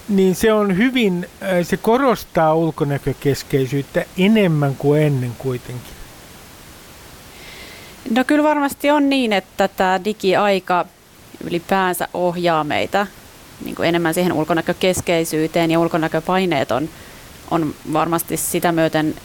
[0.10, 5.94] niin se on hyvin, äh, se korostaa ulkonäkökeskeisyyttä enemmän kuin ennen kuitenkin.
[8.10, 10.86] No kyllä varmasti on niin, että tämä digiaika
[11.44, 13.08] ylipäänsä ohjaa meitä
[13.66, 16.90] niin kuin enemmän siihen ulkonäkökeskeisyyteen ja ulkonäköpaineet on,
[17.52, 19.16] on varmasti sitä myöten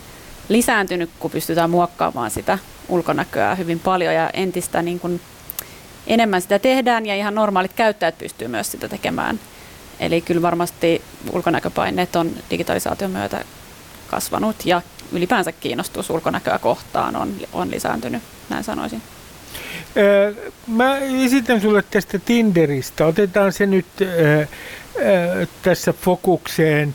[0.48, 5.20] lisääntynyt, kun pystytään muokkaamaan sitä ulkonäköä hyvin paljon ja entistä niin kuin
[6.08, 9.40] enemmän sitä tehdään ja ihan normaalit käyttäjät pystyy myös sitä tekemään.
[10.00, 13.44] Eli kyllä varmasti ulkonäköpaineet on digitalisaation myötä
[14.06, 19.02] kasvanut ja ylipäänsä kiinnostus ulkonäköä kohtaan on, on lisääntynyt, näin sanoisin.
[20.66, 23.06] Mä esitän sulle tästä Tinderistä.
[23.06, 23.86] Otetaan se nyt
[25.62, 26.94] tässä fokukseen,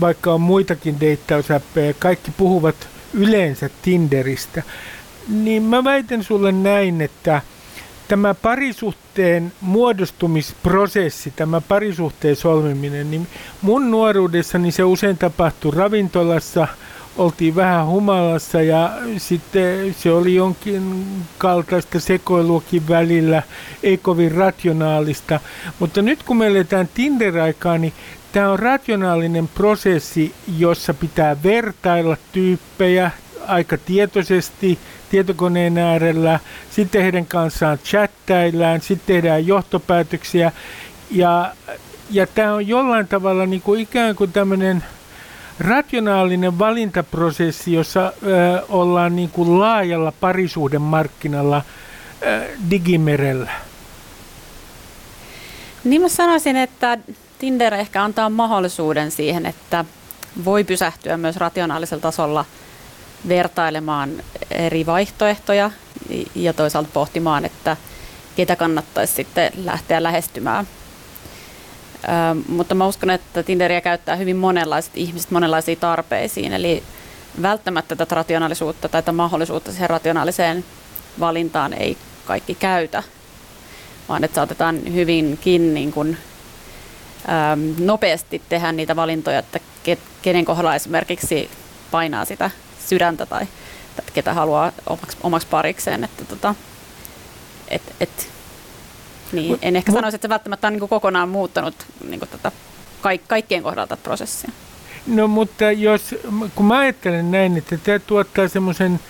[0.00, 1.94] vaikka on muitakin deittausäppejä.
[1.98, 4.62] Kaikki puhuvat yleensä Tinderistä.
[5.28, 7.42] Niin mä väitän sulle näin, että
[8.08, 13.26] tämä parisuhteen muodostumisprosessi, tämä parisuhteen solmiminen, niin
[13.62, 16.68] mun nuoruudessani se usein tapahtui ravintolassa–
[17.16, 21.06] oltiin vähän humalassa ja sitten se oli jonkin
[21.38, 23.42] kaltaista sekoiluakin välillä,
[23.82, 25.40] ei kovin rationaalista.
[25.78, 27.92] Mutta nyt kun me eletään Tinder-aikaa, niin
[28.32, 33.10] tämä on rationaalinen prosessi, jossa pitää vertailla tyyppejä
[33.46, 34.78] aika tietoisesti
[35.12, 40.52] tietokoneen äärellä, sitten heidän kanssaan chattaillaan, sitten tehdään johtopäätöksiä
[41.10, 41.54] ja,
[42.10, 44.84] ja tämä on jollain tavalla niin kuin ikään kuin tämmöinen
[45.60, 51.62] rationaalinen valintaprosessi, jossa ö, ollaan niin kuin laajalla parisuuden markkinalla
[52.22, 53.50] ö, digimerellä?
[55.84, 56.98] Niin mä sanoisin, että
[57.38, 59.84] Tinder ehkä antaa mahdollisuuden siihen, että
[60.44, 62.44] voi pysähtyä myös rationaalisella tasolla
[63.28, 65.70] vertailemaan eri vaihtoehtoja
[66.34, 67.76] ja toisaalta pohtimaan, että
[68.36, 70.68] ketä kannattaisi sitten lähteä lähestymään.
[72.48, 76.82] Mutta mä uskon, että Tinderia käyttää hyvin monenlaiset ihmiset monenlaisiin tarpeisiin, eli
[77.42, 80.64] välttämättä tätä rationaalisuutta tai tätä mahdollisuutta siihen rationaaliseen
[81.20, 83.02] valintaan ei kaikki käytä,
[84.08, 86.16] vaan että saatetaan hyvinkin niin kuin,
[87.78, 91.50] nopeasti tehdä niitä valintoja, että ke, kenen kohdalla esimerkiksi
[91.90, 92.50] painaa sitä
[92.86, 93.46] sydäntä tai,
[93.96, 96.04] tai ketä haluaa omaksi, omaksi parikseen.
[96.04, 96.54] Että, tota,
[97.68, 98.28] et, et,
[99.32, 101.74] niin, en ehkä sanoisi, että se välttämättä on niin kuin kokonaan muuttanut
[102.08, 102.52] niin kuin tätä
[103.00, 104.50] kaik- kaikkien kohdalla tätä prosessia.
[105.06, 106.14] No mutta jos,
[106.54, 109.00] kun mä ajattelen näin, että tämä tuottaa semmoisen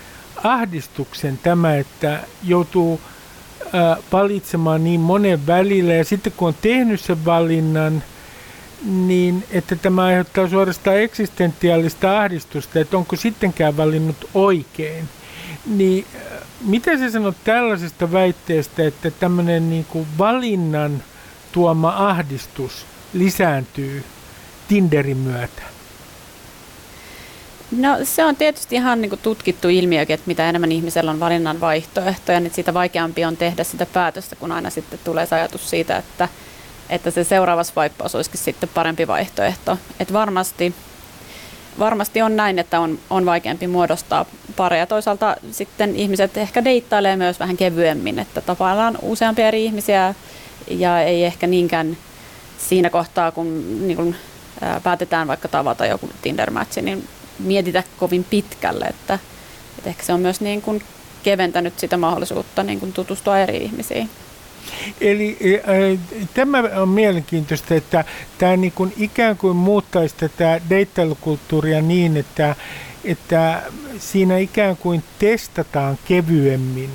[0.43, 3.01] ahdistuksen tämä, että joutuu
[3.61, 8.03] äh, valitsemaan niin monen välillä ja sitten kun on tehnyt sen valinnan,
[8.83, 15.09] niin että tämä aiheuttaa suorastaan eksistentiaalista ahdistusta, että onko sittenkään valinnut oikein.
[15.65, 16.05] Niin
[16.61, 21.03] mitä sä sanot tällaisesta väitteestä, että tämmöinen niin kuin valinnan
[21.51, 24.03] tuoma ahdistus lisääntyy
[24.67, 25.61] Tinderin myötä?
[27.77, 31.61] No se on tietysti ihan niin kuin tutkittu ilmiökin, että mitä enemmän ihmisellä on valinnan
[31.61, 35.97] vaihtoehtoja, niin sitä vaikeampi on tehdä sitä päätöstä, kun aina sitten tulee se ajatus siitä,
[35.97, 36.29] että,
[36.89, 39.77] että se seuraava swipeaus olisikin sitten parempi vaihtoehto.
[39.99, 40.73] Et varmasti
[41.79, 44.87] varmasti on näin, että on, on vaikeampi muodostaa pareja.
[44.87, 50.15] Toisaalta sitten ihmiset ehkä deittailee myös vähän kevyemmin, että tapaillaan useampia eri ihmisiä
[50.67, 51.97] ja ei ehkä niinkään
[52.57, 54.15] siinä kohtaa, kun niin kun,
[54.61, 57.07] ää, päätetään vaikka tavata joku Tinder-matchi, niin
[57.39, 59.19] mietitä kovin pitkälle, että,
[59.77, 60.81] että ehkä se on myös niin kun
[61.23, 64.09] keventänyt sitä mahdollisuutta niin kun tutustua eri ihmisiin.
[65.01, 65.99] Eli äh,
[66.33, 68.05] tämä on mielenkiintoista, että
[68.37, 72.55] tämä niin kuin ikään kuin muuttaisi tätä deittailukulttuuria niin, että,
[73.03, 73.61] että
[73.99, 76.89] siinä ikään kuin testataan kevyemmin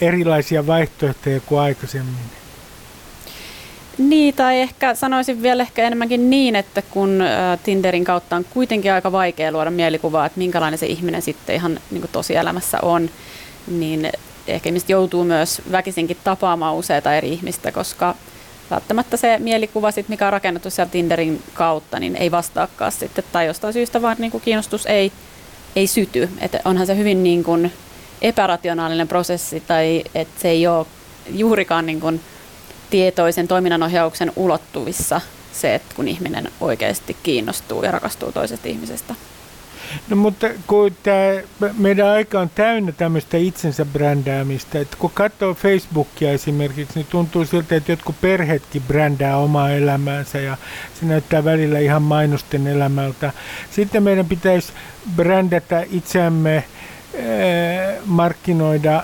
[0.00, 2.14] erilaisia vaihtoehtoja kuin aikaisemmin.
[3.98, 7.22] Niin, tai ehkä sanoisin vielä ehkä enemmänkin niin, että kun
[7.64, 12.08] Tinderin kautta on kuitenkin aika vaikea luoda mielikuvaa, että minkälainen se ihminen sitten ihan niin
[12.12, 13.10] tosielämässä on,
[13.68, 14.12] niin
[14.54, 18.14] ehkä ihmiset joutuu myös väkisinkin tapaamaan useita eri ihmistä, koska
[18.70, 23.46] välttämättä se mielikuva, sit, mikä on rakennettu siellä Tinderin kautta, niin ei vastaakaan sitten, tai
[23.46, 25.12] jostain syystä vaan niin kuin kiinnostus ei,
[25.76, 26.28] ei syty.
[26.40, 27.72] Et onhan se hyvin niin kuin
[28.22, 30.86] epärationaalinen prosessi, tai että se ei ole
[31.30, 32.20] juurikaan niin kuin
[32.90, 35.20] tietoisen toiminnanohjauksen ulottuvissa
[35.52, 39.14] se, että kun ihminen oikeasti kiinnostuu ja rakastuu toisesta ihmisestä.
[40.08, 46.32] No mutta kun tämä meidän aika on täynnä tämmöistä itsensä brändäämistä, että kun katsoo Facebookia
[46.32, 50.56] esimerkiksi, niin tuntuu siltä, että jotkut perheetkin brändää omaa elämäänsä ja
[51.00, 53.32] se näyttää välillä ihan mainosten elämältä.
[53.70, 54.72] Sitten meidän pitäisi
[55.16, 56.64] brändätä itseämme,
[58.06, 59.02] markkinoida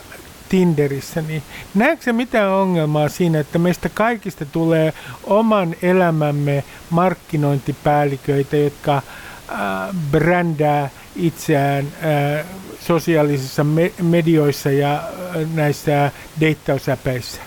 [0.49, 1.43] Tinderissä, niin
[1.75, 4.93] näetkö mitään ongelmaa siinä, että meistä kaikista tulee
[5.25, 9.03] oman elämämme markkinointipäälliköitä, jotka
[10.11, 12.47] brändää itseään äh,
[12.81, 13.67] sosiaalisissa
[14.03, 17.41] medioissa ja äh, näissä deittausäpeissä?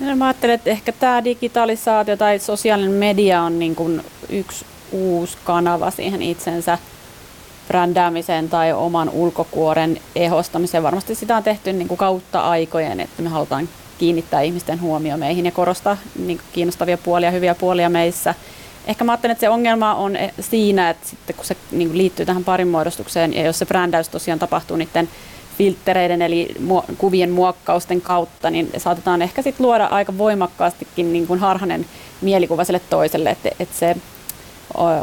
[0.00, 5.38] No, mä ajattelen, että ehkä tämä digitalisaatio tai sosiaalinen media on niin kuin yksi uusi
[5.44, 6.78] kanava siihen itsensä
[7.68, 10.82] brändäämiseen tai oman ulkokuoren ehostamiseen.
[10.82, 15.44] Varmasti sitä on tehty niin kuin kautta aikojen, että me halutaan kiinnittää ihmisten huomio meihin
[15.44, 18.34] ja korostaa niin kiinnostavia puolia, hyviä puolia meissä–
[18.86, 22.26] Ehkä mä ajattelen, että se ongelma on eh, siinä, että sitten kun se niin liittyy
[22.26, 25.08] tähän parin muodostukseen ja jos se brändäys tosiaan tapahtuu niiden
[25.58, 26.54] filttereiden eli
[26.98, 31.86] kuvien muokkausten kautta, niin saatetaan ehkä sitten luoda aika voimakkaastikin niin kuin harhainen
[32.20, 33.96] mielikuva sille toiselle, että, että se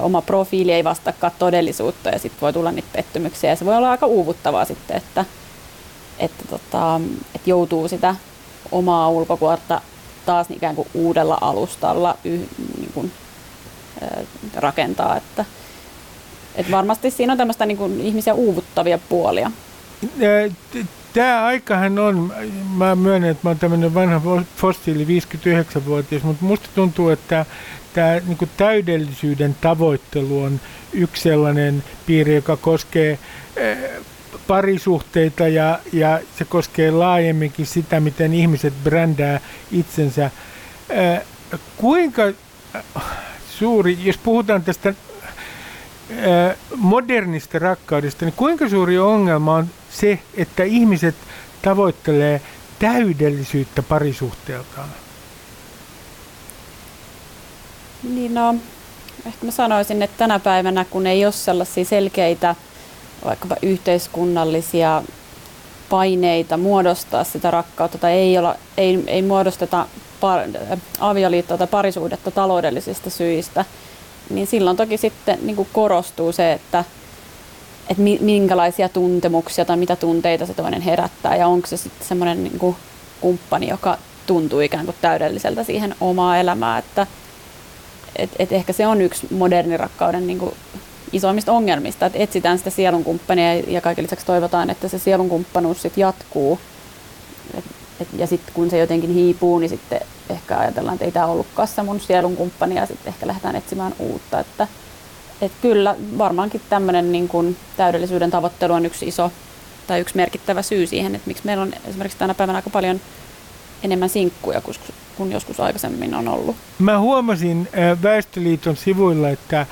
[0.02, 3.92] oma profiili ei vastaakaan todellisuutta ja sitten voi tulla niitä pettymyksiä ja se voi olla
[3.92, 5.26] aika uuvuttavaa sitten, että,
[6.20, 7.02] että, tota,
[7.36, 8.16] että joutuu sitä
[8.72, 9.82] omaa ulkokuorta
[10.26, 13.12] taas ikään kuin uudella alustalla yh, niin kuin
[14.56, 15.18] rakentaa.
[15.18, 15.46] Että,
[16.56, 19.52] että varmasti siinä on tämmöistä niin kuin ihmisiä uuvuttavia puolia.
[21.14, 22.34] Tämä aikahan on,
[22.76, 24.22] mä myönnän, että mä oon tämmöinen vanha
[24.56, 27.46] fossiili 59-vuotias, mutta musta tuntuu, että
[27.94, 30.60] tämä niin täydellisyyden tavoittelu on
[30.94, 33.20] yksi sellainen piiri, joka koskee
[34.48, 39.40] parisuhteita ja, ja se koskee laajemminkin sitä, miten ihmiset brändää
[39.72, 40.32] itsensä.
[41.78, 42.24] Kuinka
[43.62, 44.94] suuri, jos puhutaan tästä
[46.76, 51.16] modernista rakkaudesta, niin kuinka suuri ongelma on se, että ihmiset
[51.62, 52.42] tavoittelee
[52.80, 54.90] täydellisyyttä parisuhteeltaan?
[58.04, 58.56] Niin no,
[59.26, 62.56] ehkä mä sanoisin, että tänä päivänä, kun ei ole sellaisia selkeitä
[63.26, 65.04] vaikkapa yhteiskunnallisia
[65.90, 69.88] paineita muodostaa sitä rakkautta tai ei, olla, ei, ei muodosteta
[70.22, 70.40] par,
[71.00, 73.66] avioliittoa tai parisuudetta taloudellisista syistä,
[74.30, 76.84] niin silloin toki sitten niin kuin korostuu se, että,
[77.90, 82.60] että minkälaisia tuntemuksia tai mitä tunteita se toinen herättää ja onko se sitten semmoinen niin
[82.60, 82.76] kuin
[83.22, 87.08] kumppani, joka tuntuu ikään kuin täydelliseltä siihen omaa elämää, että
[88.16, 90.56] et, et ehkä se on yksi moderni rakkauden niin kuin
[91.14, 96.60] isoimmista ongelmista, että etsitään sitä sielunkumppania ja kaiken lisäksi toivotaan, että se sielunkumppanuus sitten jatkuu.
[97.58, 97.66] Et,
[98.00, 100.02] et, ja sitten kun se jotenkin hiipuu, niin sitten
[100.52, 104.40] ehkä ajatellaan, että ei tämä ollutkaan se mun sielunkumppani ja sitten ehkä lähdetään etsimään uutta.
[104.40, 104.68] Että,
[105.42, 109.32] et kyllä varmaankin tämmöinen niin kun täydellisyyden tavoittelu on yksi iso
[109.88, 113.02] tai yksi merkittävä syy siihen, että miksi meillä on esimerkiksi tänä päivänä aika paljon
[113.84, 114.62] enemmän sinkkuja
[115.18, 116.56] kuin joskus aikaisemmin on ollut.
[116.80, 117.68] Mä huomasin
[118.04, 119.66] Väestöliiton sivuilla, että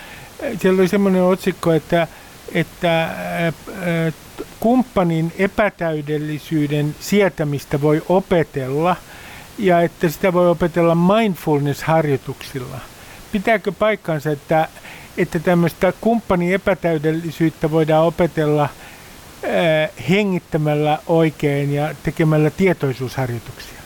[0.62, 2.08] siellä oli semmoinen otsikko, että,
[2.54, 3.10] että
[4.60, 8.96] kumppanin epätäydellisyyden sietämistä voi opetella
[9.60, 12.78] ja että sitä voi opetella mindfulness-harjoituksilla.
[13.32, 14.67] Pitääkö paikkansa, että,
[15.17, 18.69] että tämmöistä kumppanin epätäydellisyyttä voidaan opetella äh,
[20.10, 23.80] hengittämällä oikein ja tekemällä tietoisuusharjoituksia?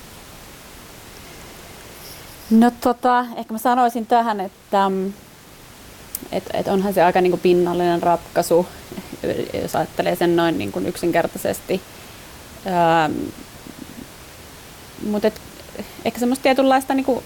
[2.50, 5.14] No tota, ehkä mä sanoisin tähän, että mm,
[6.32, 8.68] et, et onhan se aika niin kuin pinnallinen ratkaisu,
[9.62, 11.82] jos ajattelee sen noin niin kuin yksinkertaisesti.
[12.68, 13.12] Ähm,
[15.10, 15.32] Mutta
[16.06, 17.24] ehkä semmoista tietynlaista niin kuin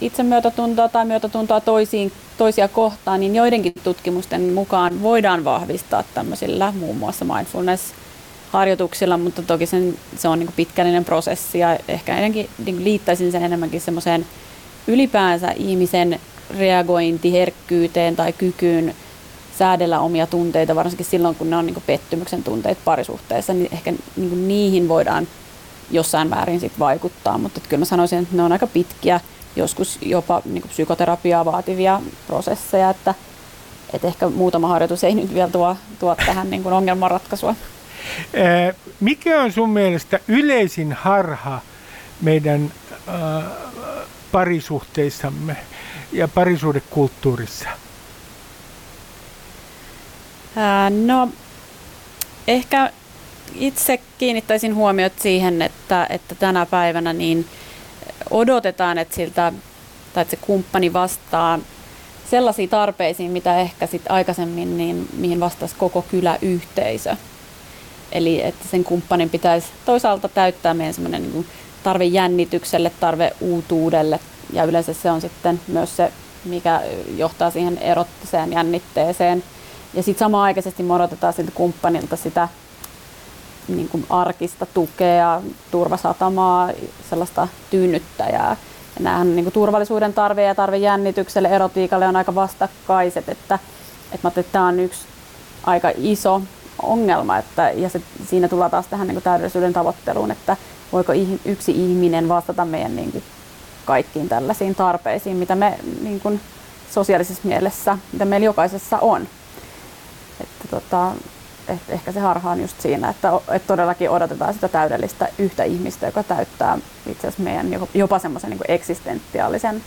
[0.00, 7.24] itsemyötätuntoa tai myötätuntoa toisiin, toisia kohtaan, niin joidenkin tutkimusten mukaan voidaan vahvistaa tämmöisillä muun muassa
[7.24, 13.32] mindfulness-harjoituksilla, mutta toki sen, se on niin kuin pitkällinen prosessi ja ehkä ennenkin niin liittäisin
[13.32, 14.26] sen enemmänkin semmoiseen
[14.86, 16.20] ylipäänsä ihmisen
[16.58, 18.94] reagointiherkkyyteen tai kykyyn
[19.58, 24.48] säädellä omia tunteita, varsinkin silloin, kun ne on niin pettymyksen tunteet parisuhteessa, niin ehkä niin
[24.48, 25.28] niihin voidaan
[25.90, 29.20] jossain määrin sit vaikuttaa, mutta kyllä mä sanoisin, että ne on aika pitkiä,
[29.56, 33.14] joskus jopa niin psykoterapiaa vaativia prosesseja, että,
[33.92, 37.54] että ehkä muutama harjoitus ei nyt vielä tuo, tuo tähän niin ongelmanratkaisua.
[39.00, 41.60] Mikä on sun mielestä yleisin harha
[42.22, 42.72] meidän
[43.08, 43.44] äh,
[44.32, 45.56] parisuhteissamme?
[46.14, 47.68] ja parisuudekulttuurissa?
[51.04, 51.28] No,
[52.48, 52.92] ehkä
[53.54, 57.46] itse kiinnittäisin huomiot siihen, että, että tänä päivänä niin
[58.30, 59.52] odotetaan, että siltä
[60.14, 61.58] tai että se kumppani vastaa
[62.30, 67.16] sellaisiin tarpeisiin, mitä ehkä sit aikaisemmin, niin mihin vastasi koko kyläyhteisö.
[68.12, 71.46] Eli että sen kumppanin pitäisi toisaalta täyttää meidän semmoinen niin
[71.82, 74.20] tarve jännitykselle, tarve uutuudelle
[74.52, 76.12] ja yleensä se on sitten myös se,
[76.44, 76.80] mikä
[77.16, 79.44] johtaa siihen erottiseen jännitteeseen.
[79.94, 82.48] Ja sitten samaan aikaisesti me odotetaan siltä kumppanilta sitä
[83.68, 86.70] niin kuin arkista tukea, turvasatamaa,
[87.10, 88.56] sellaista tyynnyttäjää.
[88.96, 93.58] Ja nämähän niin kuin turvallisuuden tarve ja tarve jännitykselle, erotiikalle on aika vastakkaiset, että,
[94.12, 95.00] että, että tämä on yksi
[95.64, 96.42] aika iso
[96.82, 100.56] ongelma, että, ja se, siinä tullaan taas tähän niin kuin täydellisyyden tavoitteluun, että
[100.92, 101.12] voiko
[101.44, 103.24] yksi ihminen vastata meidän niin kuin
[103.84, 106.40] kaikkiin tällaisiin tarpeisiin, mitä me niin kuin
[106.90, 109.28] sosiaalisessa mielessä, mitä meillä jokaisessa on.
[110.40, 111.12] Että tota,
[111.68, 116.06] et ehkä se harha on just siinä, että, että todellakin odotetaan sitä täydellistä yhtä ihmistä,
[116.06, 119.82] joka täyttää itse asiassa meidän jopa semmoisen niin eksistentiaalisen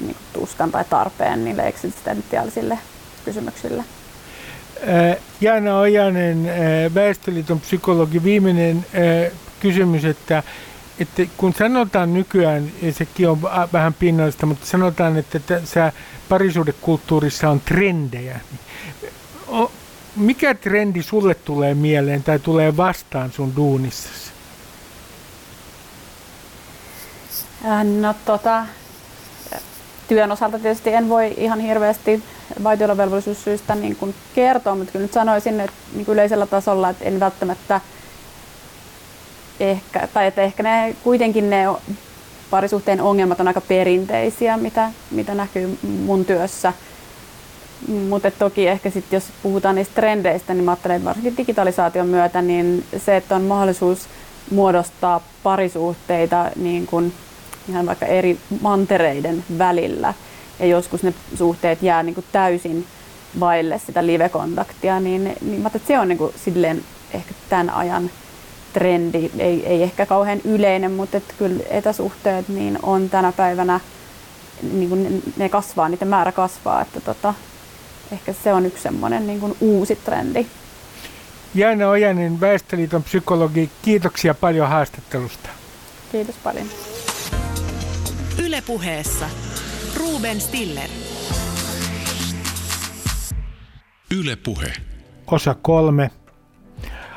[0.00, 2.78] niin kuin tuskan tai tarpeen niille eksistentiaalisille
[3.24, 3.84] kysymyksille.
[5.40, 6.50] Jaana Ojanen,
[6.94, 8.86] Väestöliiton psykologi, viimeinen
[9.60, 10.42] kysymys, että,
[10.98, 13.42] että kun sanotaan nykyään, ja sekin on
[13.72, 15.92] vähän pinnallista, mutta sanotaan, että tässä
[16.28, 18.40] parisuudekulttuurissa on trendejä.
[20.16, 24.30] Mikä trendi sulle tulee mieleen tai tulee vastaan sun duunissasi?
[28.00, 28.66] No tota,
[30.08, 32.22] työn osalta tietysti en voi ihan hirveästi
[32.64, 37.80] vaitiolovelvollisuussyistä niin kuin kertoa, mutta kyllä nyt sanoisin että niin yleisellä tasolla, että en välttämättä
[39.60, 41.64] ehkä, tai että ehkä ne kuitenkin ne
[42.50, 46.72] parisuhteen ongelmat on aika perinteisiä, mitä, mitä näkyy mun työssä.
[48.08, 52.42] Mutta toki ehkä sitten jos puhutaan niistä trendeistä, niin mä ajattelen, että varsinkin digitalisaation myötä,
[52.42, 54.08] niin se, että on mahdollisuus
[54.50, 57.12] muodostaa parisuhteita niin kuin
[57.68, 60.14] ihan vaikka eri mantereiden välillä,
[60.60, 62.86] ja joskus ne suhteet jää niin kuin täysin
[63.40, 68.10] vaille sitä live-kontaktia, niin, niin mä että se on niin kuin silleen ehkä tämän ajan
[68.72, 73.80] trendi, ei, ei ehkä kauhean yleinen, mutta että kyllä etäsuhteet niin on tänä päivänä,
[74.72, 77.34] niin kuin ne kasvaa, niiden määrä kasvaa, että tota,
[78.12, 80.46] ehkä se on yksi semmoinen niin kuin uusi trendi.
[81.54, 85.48] Jaana Ojanen, Väestöliiton psykologi, kiitoksia paljon haastattelusta.
[86.12, 86.66] Kiitos paljon.
[88.44, 89.26] Ylepuheessa
[89.96, 90.88] Ruben Stiller.
[94.10, 94.72] Ylepuhe.
[95.26, 96.10] Osa kolme.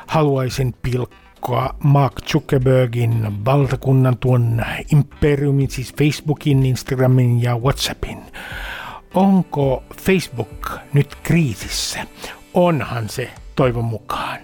[0.06, 8.18] Haluaisin pilkkoa Mark Zuckerbergin valtakunnan tuon imperiumin, siis Facebookin, Instagramin ja Whatsappin.
[9.14, 12.00] Onko Facebook nyt kriisissä?
[12.54, 14.38] Onhan se toivon mukaan.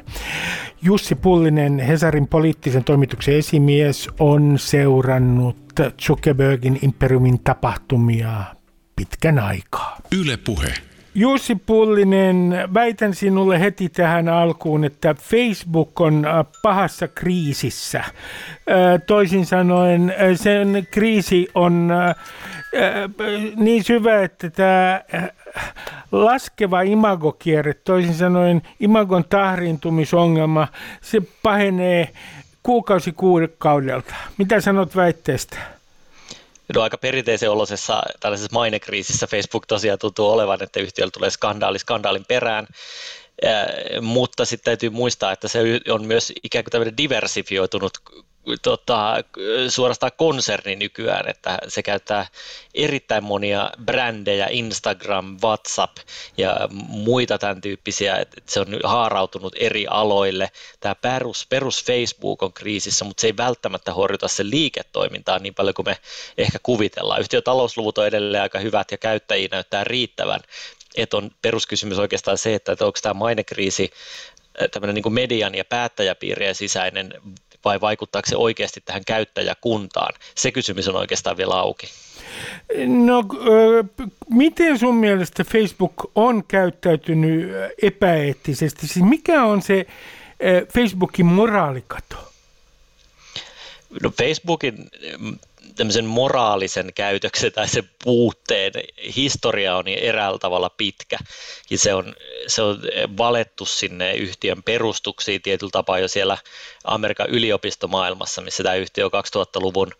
[0.82, 5.56] Jussi Pullinen, Hesarin poliittisen toimituksen esimies, on seurannut
[6.02, 8.44] Zuckerbergin imperiumin tapahtumia
[8.96, 9.96] pitkän aikaa.
[10.20, 10.74] Yle Puhe.
[11.14, 17.98] Jussi Pullinen, väitän sinulle heti tähän alkuun, että Facebook on äh, pahassa kriisissä.
[17.98, 18.12] Äh,
[19.06, 21.90] toisin sanoen äh, sen kriisi on
[23.56, 25.00] niin syvä, että tämä
[26.12, 30.68] laskeva imagokierre, toisin sanoen imagon tahriintumisongelma,
[31.02, 32.08] se pahenee
[32.62, 34.14] kuukausi kuukaudelta.
[34.38, 35.58] Mitä sanot väitteestä?
[36.74, 42.24] No aika perinteisen olosessa tällaisessa mainekriisissä Facebook tosiaan tuntuu olevan, että yhtiöllä tulee skandaali skandaalin
[42.24, 42.66] perään,
[44.00, 47.92] mutta sitten täytyy muistaa, että se on myös ikään kuin tämmöinen diversifioitunut
[48.62, 49.14] tota,
[49.68, 52.26] suorastaan konserni nykyään, että se käyttää
[52.74, 55.96] erittäin monia brändejä, Instagram, WhatsApp
[56.36, 60.50] ja muita tämän tyyppisiä, että se on haarautunut eri aloille.
[60.80, 65.74] Tämä perus, perus Facebook on kriisissä, mutta se ei välttämättä horjuta sen liiketoimintaa niin paljon
[65.74, 65.98] kuin me
[66.38, 67.20] ehkä kuvitellaan.
[67.20, 70.40] Yhtiön talousluvut on edelleen aika hyvät ja käyttäjiä näyttää riittävän,
[70.96, 73.90] että on peruskysymys oikeastaan se, että onko tämä mainekriisi
[74.70, 77.14] tämmöinen niin median ja päättäjäpiirien sisäinen
[77.66, 80.14] vai vaikuttaako se oikeasti tähän käyttäjäkuntaan?
[80.34, 81.86] Se kysymys on oikeastaan vielä auki.
[82.86, 83.24] No,
[84.30, 87.50] miten sun mielestä Facebook on käyttäytynyt
[87.82, 88.86] epäeettisesti?
[88.86, 89.86] Siis mikä on se
[90.74, 92.32] Facebookin moraalikato?
[94.02, 94.90] No Facebookin
[95.76, 98.72] tämmöisen moraalisen käytöksen tai sen puutteen
[99.16, 101.18] historia on niin eräällä tavalla pitkä.
[101.70, 102.14] Ja se on,
[102.46, 102.82] se on
[103.18, 106.38] valettu sinne yhtiön perustuksiin tietyllä tapaa jo siellä
[106.84, 109.92] Amerikan yliopistomaailmassa, missä tämä yhtiö on 2000-luvun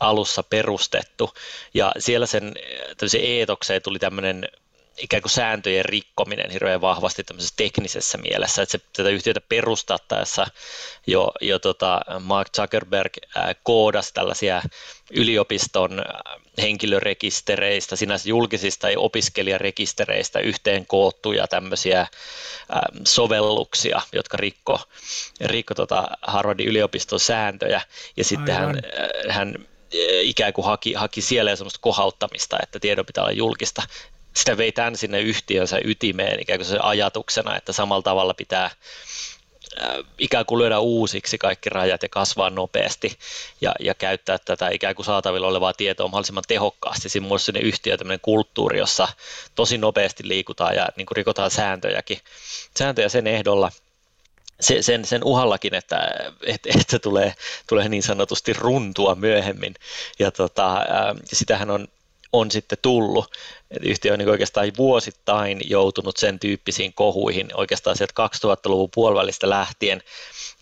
[0.00, 1.34] alussa perustettu.
[1.74, 2.52] Ja siellä sen
[3.20, 4.48] eetokseen tuli tämmöinen
[4.98, 10.46] ikään kuin sääntöjen rikkominen hirveän vahvasti tämmöisessä teknisessä mielessä, että se tätä yhtiötä perustattaessa
[11.06, 13.12] jo, jo tota Mark Zuckerberg
[13.62, 14.62] koodasi tällaisia
[15.10, 16.04] yliopiston
[16.62, 22.06] henkilörekistereistä, sinänsä julkisista ja opiskelijarekistereistä yhteen koottuja tämmöisiä
[23.06, 24.80] sovelluksia, jotka rikko,
[25.40, 27.80] rikko tota Harvardin yliopiston sääntöjä,
[28.16, 28.82] ja sitten hän,
[29.28, 29.66] hän
[30.20, 33.82] ikään kuin haki, haki siellä semmoista kohauttamista, että tiedon pitää olla julkista
[34.34, 38.70] sitä vei tämän sinne yhtiönsä ytimeen ikään kuin se ajatuksena, että samalla tavalla pitää
[40.18, 43.18] ikään kuin lyödä uusiksi kaikki rajat ja kasvaa nopeasti
[43.60, 47.08] ja, ja käyttää tätä ikään kuin saatavilla olevaa tietoa mahdollisimman tehokkaasti.
[47.08, 49.08] Siinä on sinne yhtiö tämmöinen kulttuuri, jossa
[49.54, 52.18] tosi nopeasti liikutaan ja niin kuin rikotaan sääntöjäkin,
[52.78, 53.72] sääntöjä sen ehdolla,
[54.60, 56.08] se, sen, sen uhallakin, että,
[56.46, 57.34] että, että tulee,
[57.68, 59.74] tulee niin sanotusti runtua myöhemmin.
[60.18, 60.76] Ja tota,
[61.24, 61.88] sitähän on
[62.32, 63.30] on sitten tullut.
[63.70, 70.02] Et yhtiö on niin oikeastaan vuosittain joutunut sen tyyppisiin kohuihin oikeastaan sieltä 2000-luvun puolivälistä lähtien,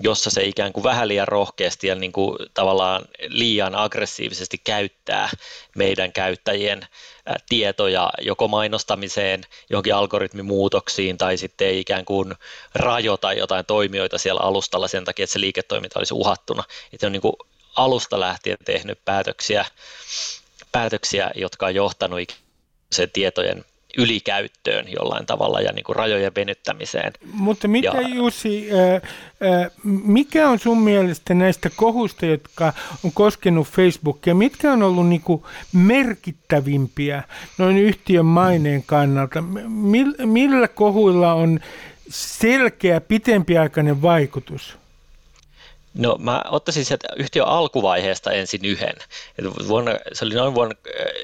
[0.01, 5.31] jossa se ikään kuin vähän liian rohkeasti ja niin kuin tavallaan liian aggressiivisesti käyttää
[5.77, 6.87] meidän käyttäjien
[7.49, 9.41] tietoja joko mainostamiseen,
[9.71, 12.35] johonkin algoritmimuutoksiin tai sitten ei ikään kuin
[12.75, 16.65] rajoita jotain toimijoita siellä alustalla sen takia, että se liiketoiminta olisi uhattuna.
[16.93, 17.37] Että on niin kuin
[17.77, 19.65] alusta lähtien tehnyt päätöksiä
[20.73, 22.21] päätöksiä, jotka on johtanut
[22.93, 23.65] sen tietojen
[23.99, 27.13] ylikäyttöön jollain tavalla ja niin kuin rajojen venyttämiseen.
[27.33, 28.69] Mutta mitä ja, Jussi,
[30.05, 32.73] mikä on sun mielestä näistä kohusta, jotka
[33.05, 35.43] on koskenut Facebookia, mitkä on ollut niin kuin
[35.73, 37.23] merkittävimpiä
[37.59, 39.43] noin yhtiön maineen kannalta?
[40.25, 41.61] Millä kohuilla on
[42.11, 44.80] selkeä pitempiaikainen vaikutus?
[45.95, 48.97] No mä ottaisin sieltä yhtiön alkuvaiheesta ensin yhden.
[49.39, 50.75] Et vuonna, se oli noin vuonna,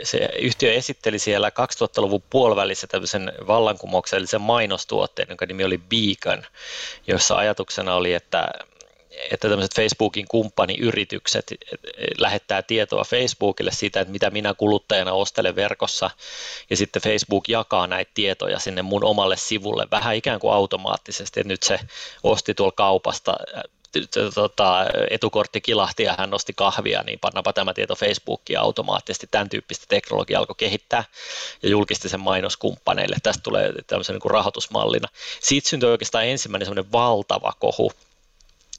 [0.03, 6.43] se yhtiö esitteli siellä 2000-luvun puolivälissä tämmöisen vallankumouksellisen mainostuotteen, jonka nimi oli Beacon,
[7.07, 8.49] jossa ajatuksena oli, että
[9.31, 11.55] että tämmöiset Facebookin kumppaniyritykset
[12.19, 16.11] lähettää tietoa Facebookille siitä, että mitä minä kuluttajana ostelen verkossa,
[16.71, 21.49] ja sitten Facebook jakaa näitä tietoja sinne mun omalle sivulle vähän ikään kuin automaattisesti, että
[21.49, 21.81] nyt se
[22.23, 23.37] osti tuolla kaupasta
[24.35, 29.27] tota, etukortti kilahti ja hän nosti kahvia, niin pannapa tämä tieto Facebookia automaattisesti.
[29.31, 31.05] Tämän tyyppistä teknologiaa alkoi kehittää
[31.63, 33.17] ja julkisti sen mainoskumppaneille.
[33.23, 35.09] Tästä tulee tämmöisen niin rahoitusmallina.
[35.41, 37.93] Siitä syntyi oikeastaan ensimmäinen semmoinen valtava kohu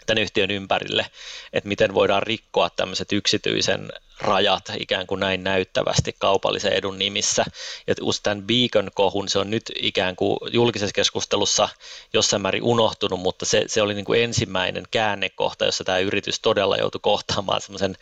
[0.08, 1.05] tämän yhtiön ympärille,
[1.53, 3.89] että miten voidaan rikkoa tämmöiset yksityisen
[4.20, 7.45] rajat ikään kuin näin näyttävästi kaupallisen edun nimissä.
[7.88, 11.70] Ja tämän Beacon-kohun se on nyt ikään kuin julkisessa keskustelussa
[12.14, 16.78] jossain määrin unohtunut, mutta se, se oli niin kuin ensimmäinen käännekohta, jossa tämä yritys todella
[16.78, 17.97] joutui kohtaamaan semmoisen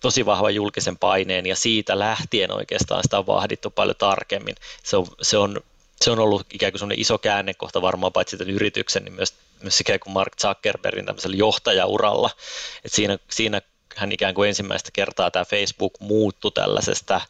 [0.00, 4.54] tosi vahvan julkisen paineen ja siitä lähtien oikeastaan sitä on vahdittu paljon tarkemmin.
[4.82, 5.60] Se on, se on
[6.00, 10.00] se on ollut ikään kuin iso käännekohta varmaan paitsi tämän yrityksen, niin myös, myös ikään
[10.00, 12.30] kuin Mark Zuckerbergin tämmöisellä johtajauralla.
[12.84, 13.62] Et siinä, siinä
[13.96, 17.20] hän ikään kuin ensimmäistä kertaa tämä Facebook muuttui tällaisesta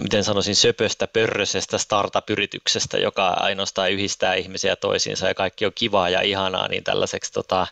[0.00, 6.20] miten sanoisin, söpöstä, pörröisestä startup-yrityksestä, joka ainoastaan yhdistää ihmisiä toisiinsa ja kaikki on kivaa ja
[6.20, 7.66] ihanaa, niin tällaiseksi tota,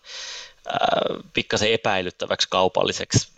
[1.32, 3.28] pikkasen epäilyttäväksi kaupalliseksi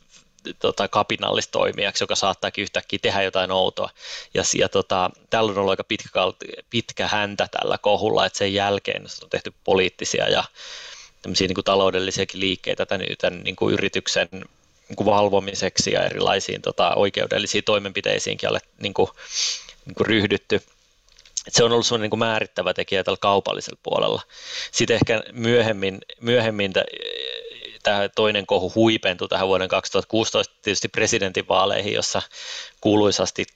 [0.58, 3.90] tota, kapinallistoimijaksi, joka saattaakin yhtäkkiä tehdä jotain outoa.
[4.34, 6.08] Ja, ja tota, tällä on ollut aika pitkä,
[6.70, 10.44] pitkä häntä tällä kohulla, että sen jälkeen on tehty poliittisia ja
[11.22, 14.28] tämmöisiä niin kuin taloudellisiakin liikkeitä tämän, tämän niin kuin yrityksen
[14.88, 19.08] niin kuin valvomiseksi ja erilaisiin tota, oikeudellisiin toimenpiteisiinkin ole niin kuin,
[19.86, 20.56] niin kuin ryhdytty.
[21.46, 24.22] Et se on ollut semmoinen niin määrittävä tekijä tällä kaupallisella puolella.
[24.72, 26.72] Sitten ehkä myöhemmin, myöhemmin
[27.84, 32.22] tämä toinen kohu huipentui tähän vuoden 2016 tietysti presidentinvaaleihin, jossa
[32.80, 33.46] kuuluisasti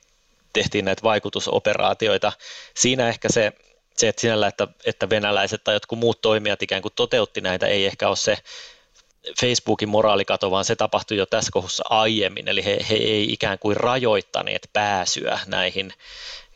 [0.52, 2.32] tehtiin näitä vaikutusoperaatioita.
[2.76, 3.52] Siinä ehkä se,
[3.96, 7.86] se että sinällä, että, että venäläiset tai jotkut muut toimijat ikään kuin toteutti näitä, ei
[7.86, 8.38] ehkä ole se
[9.40, 13.76] Facebookin moraalikato, vaan se tapahtui jo tässä kohussa aiemmin, eli he, he ei ikään kuin
[13.76, 15.92] rajoittaneet pääsyä näihin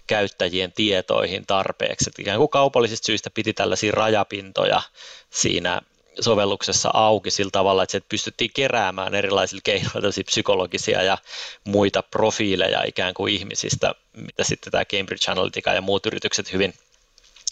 [0.07, 2.11] käyttäjien tietoihin tarpeeksi.
[2.11, 4.83] Että ikään kuin kaupallisista syistä piti tällaisia rajapintoja
[5.31, 5.81] siinä
[6.21, 11.19] sovelluksessa auki sillä tavalla, että se pystyttiin keräämään erilaisilla keinoilla psykologisia ja
[11.65, 16.75] muita profiileja ikään kuin ihmisistä, mitä sitten tämä Cambridge Analytica ja muut yritykset hyvin,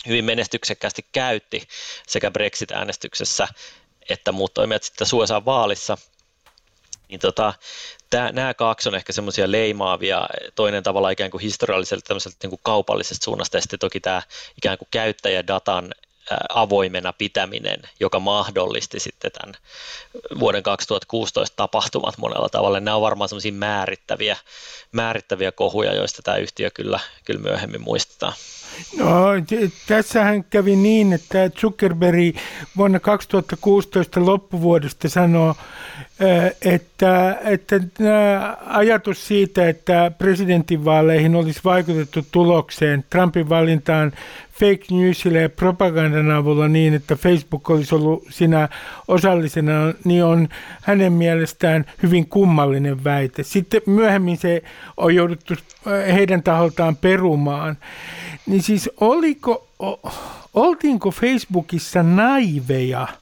[0.08, 1.68] hyvin menestyksekkäästi käytti
[2.06, 3.48] sekä Brexit-äänestyksessä
[4.10, 5.98] että muut toimijat sitten USA vaalissa.
[7.08, 7.54] Niin tota,
[8.10, 13.56] tää, nämä kaksi on ehkä semmoisia leimaavia, toinen tavalla ikään kuin historialliselta niin kaupallisesta suunnasta
[13.56, 14.22] ja sitten toki tämä
[14.56, 15.94] ikään kuin käyttäjädatan
[16.54, 19.54] avoimena pitäminen, joka mahdollisti sitten tämän
[20.38, 22.80] vuoden 2016 tapahtumat monella tavalla.
[22.80, 24.36] Nämä on varmaan semmoisia määrittäviä,
[24.92, 28.32] määrittäviä kohuja, joista tämä yhtiö kyllä, kyllä myöhemmin muistetaan.
[28.96, 29.26] No,
[29.86, 32.36] tässähän kävi niin, että Zuckerberg
[32.76, 35.54] vuonna 2016 loppuvuodesta sanoo,
[36.62, 37.80] että, että
[38.66, 44.12] ajatus siitä, että presidentinvaaleihin olisi vaikutettu tulokseen Trumpin valintaan
[44.60, 48.68] fake newsille ja propagandan avulla niin, että Facebook olisi ollut siinä
[49.08, 49.72] osallisena,
[50.04, 50.48] niin on
[50.82, 53.42] hänen mielestään hyvin kummallinen väite.
[53.42, 54.62] Sitten myöhemmin se
[54.96, 55.54] on jouduttu
[56.12, 57.76] heidän taholtaan perumaan.
[58.46, 59.68] Niin siis oliko,
[60.54, 63.08] oltiinko Facebookissa naiveja–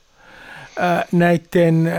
[1.12, 1.92] näiden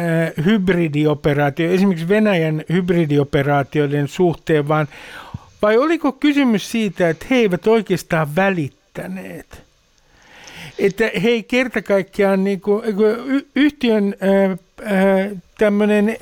[0.46, 4.88] hybridioperaatioiden, esimerkiksi Venäjän hybridioperaatioiden suhteen, vaan
[5.62, 8.36] vai oliko kysymys siitä, että he eivät oikeastaan
[9.04, 9.64] välittäneet?
[10.80, 12.84] Että he ei kerta kaikkiaan, niin kuin,
[13.56, 14.16] yhtiön
[15.58, 16.18] tämmöinen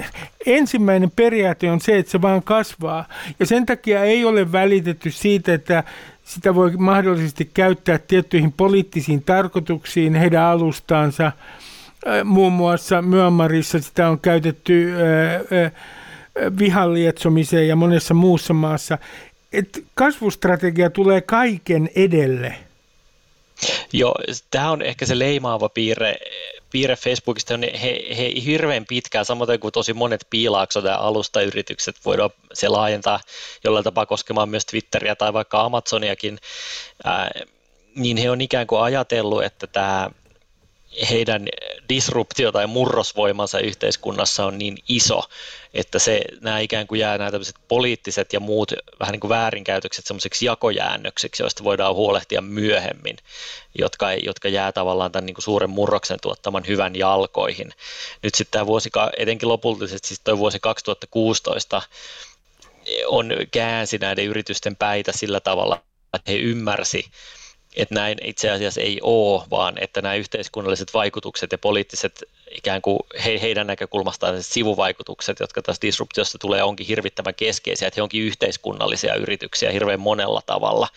[0.45, 3.07] ensimmäinen periaate on se, että se vaan kasvaa.
[3.39, 5.83] Ja sen takia ei ole välitetty siitä, että
[6.25, 11.31] sitä voi mahdollisesti käyttää tiettyihin poliittisiin tarkoituksiin heidän alustaansa–
[12.23, 14.93] Muun muassa Myanmarissa sitä on käytetty
[16.59, 16.89] vihan
[17.67, 18.97] ja monessa muussa maassa.
[19.53, 22.55] Et kasvustrategia tulee kaiken edelle.
[23.93, 24.15] Joo,
[24.51, 26.17] tämä on ehkä se leimaava piirre,
[26.71, 32.29] piirre Facebookista, on he, he hirveän pitkään, samoin kuin tosi monet piilaaksot ja alustayritykset voidaan
[32.53, 33.19] se laajentaa
[33.63, 36.37] jollain tapaa koskemaan myös Twitteriä tai vaikka Amazoniakin,
[37.03, 37.31] ää,
[37.95, 40.09] niin he on ikään kuin ajatellut, että tämä
[41.09, 41.47] heidän
[41.89, 45.23] disruptio- tai murrosvoimansa yhteiskunnassa on niin iso,
[45.73, 47.31] että se, nämä ikään kuin jää nämä
[47.67, 53.17] poliittiset ja muut vähän niin kuin väärinkäytökset semmoiseksi jakojäännöksiksi, joista voidaan huolehtia myöhemmin,
[53.77, 57.73] jotka, jotka jää tavallaan tämän niin kuin suuren murroksen tuottaman hyvän jalkoihin.
[58.23, 61.81] Nyt sitten tämä vuosi, etenkin lopullisesti siis tuo vuosi 2016
[63.07, 65.83] on käänsi näiden yritysten päitä sillä tavalla,
[66.13, 67.05] että he ymmärsi,
[67.77, 72.99] että näin itse asiassa ei ole, vaan että nämä yhteiskunnalliset vaikutukset ja poliittiset ikään kuin
[73.25, 79.15] he, heidän näkökulmastaan sivuvaikutukset, jotka tässä disruptiossa tulee, onkin hirvittävän keskeisiä, että he onkin yhteiskunnallisia
[79.15, 80.87] yrityksiä hirveän monella tavalla.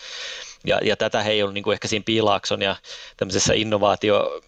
[0.67, 2.77] Ja, ja tätä he ei ole niin kuin ehkä siinä Piilaakson ja
[3.17, 4.41] tämmöisessä innovaatio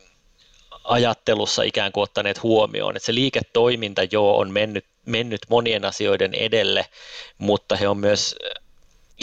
[0.85, 6.87] ajattelussa ikään kuin ottaneet huomioon, että se liiketoiminta jo on mennyt, mennyt monien asioiden edelle,
[7.39, 8.37] mutta he on myös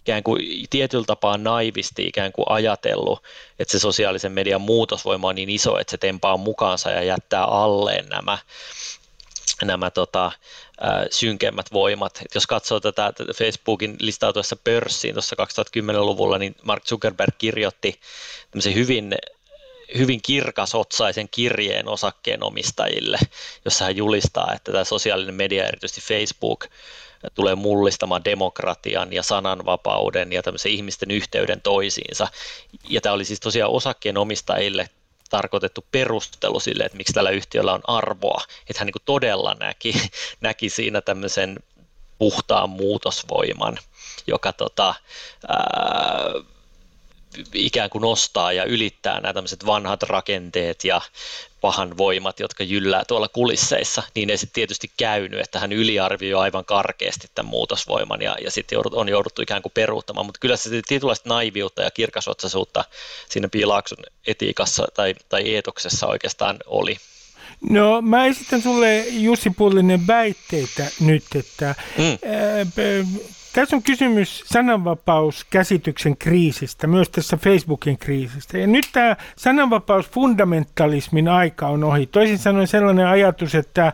[0.03, 3.23] ikään kuin tietyllä tapaa naivisti ikään kuin ajatellut,
[3.59, 8.09] että se sosiaalisen median muutosvoima on niin iso, että se tempaa mukaansa ja jättää alleen
[8.09, 8.37] nämä,
[9.63, 10.31] nämä tota,
[11.11, 12.19] synkemmät voimat.
[12.25, 17.99] Et jos katsoo tätä, tätä Facebookin listautuessa pörssiin tuossa 2010-luvulla, niin Mark Zuckerberg kirjoitti
[18.75, 19.15] hyvin
[19.97, 23.19] hyvin kirkasotsaisen kirjeen osakkeenomistajille,
[23.65, 26.65] jossa hän julistaa, että tämä sosiaalinen media, erityisesti Facebook,
[27.33, 32.27] tulee mullistamaan demokratian ja sananvapauden ja tämmöisen ihmisten yhteyden toisiinsa.
[32.89, 34.89] Ja tämä oli siis tosiaan osakkeenomistajille
[35.29, 38.43] tarkoitettu perustelu sille, että miksi tällä yhtiöllä on arvoa.
[38.69, 39.93] Että hän niin todella näki,
[40.41, 41.59] näki siinä tämmöisen
[42.17, 43.77] puhtaan muutosvoiman,
[44.27, 44.93] joka tota,
[45.47, 45.59] ää,
[47.53, 51.01] ikään kuin nostaa ja ylittää nämä tämmöiset vanhat rakenteet ja
[51.61, 56.65] pahan voimat, jotka jyllää tuolla kulisseissa, niin ei sitten tietysti käynyt, että hän yliarvioi aivan
[56.65, 61.29] karkeasti tämän muutosvoiman ja, ja sitten on jouduttu ikään kuin peruuttamaan, mutta kyllä se tietynlaista
[61.29, 62.85] naiviutta ja kirkasotsaisuutta
[63.29, 66.97] siinä Piilaakson etiikassa tai, tai eetoksessa oikeastaan oli.
[67.69, 72.17] No mä esitän sulle Jussi Pullinen väitteitä nyt, että mm.
[73.53, 78.57] Tässä on kysymys sananvapauskäsityksen kriisistä, myös tässä Facebookin kriisistä.
[78.57, 82.05] Ja nyt tämä sananvapausfundamentalismin aika on ohi.
[82.05, 83.93] Toisin sanoen sellainen ajatus, että,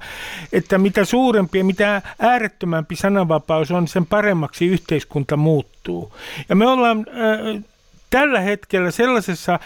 [0.53, 6.13] että mitä suurempi ja mitä äärettömämpi sananvapaus on, sen paremmaksi yhteiskunta muuttuu.
[6.49, 7.63] Ja me ollaan äh,
[8.09, 9.59] tällä hetkellä sellaisessa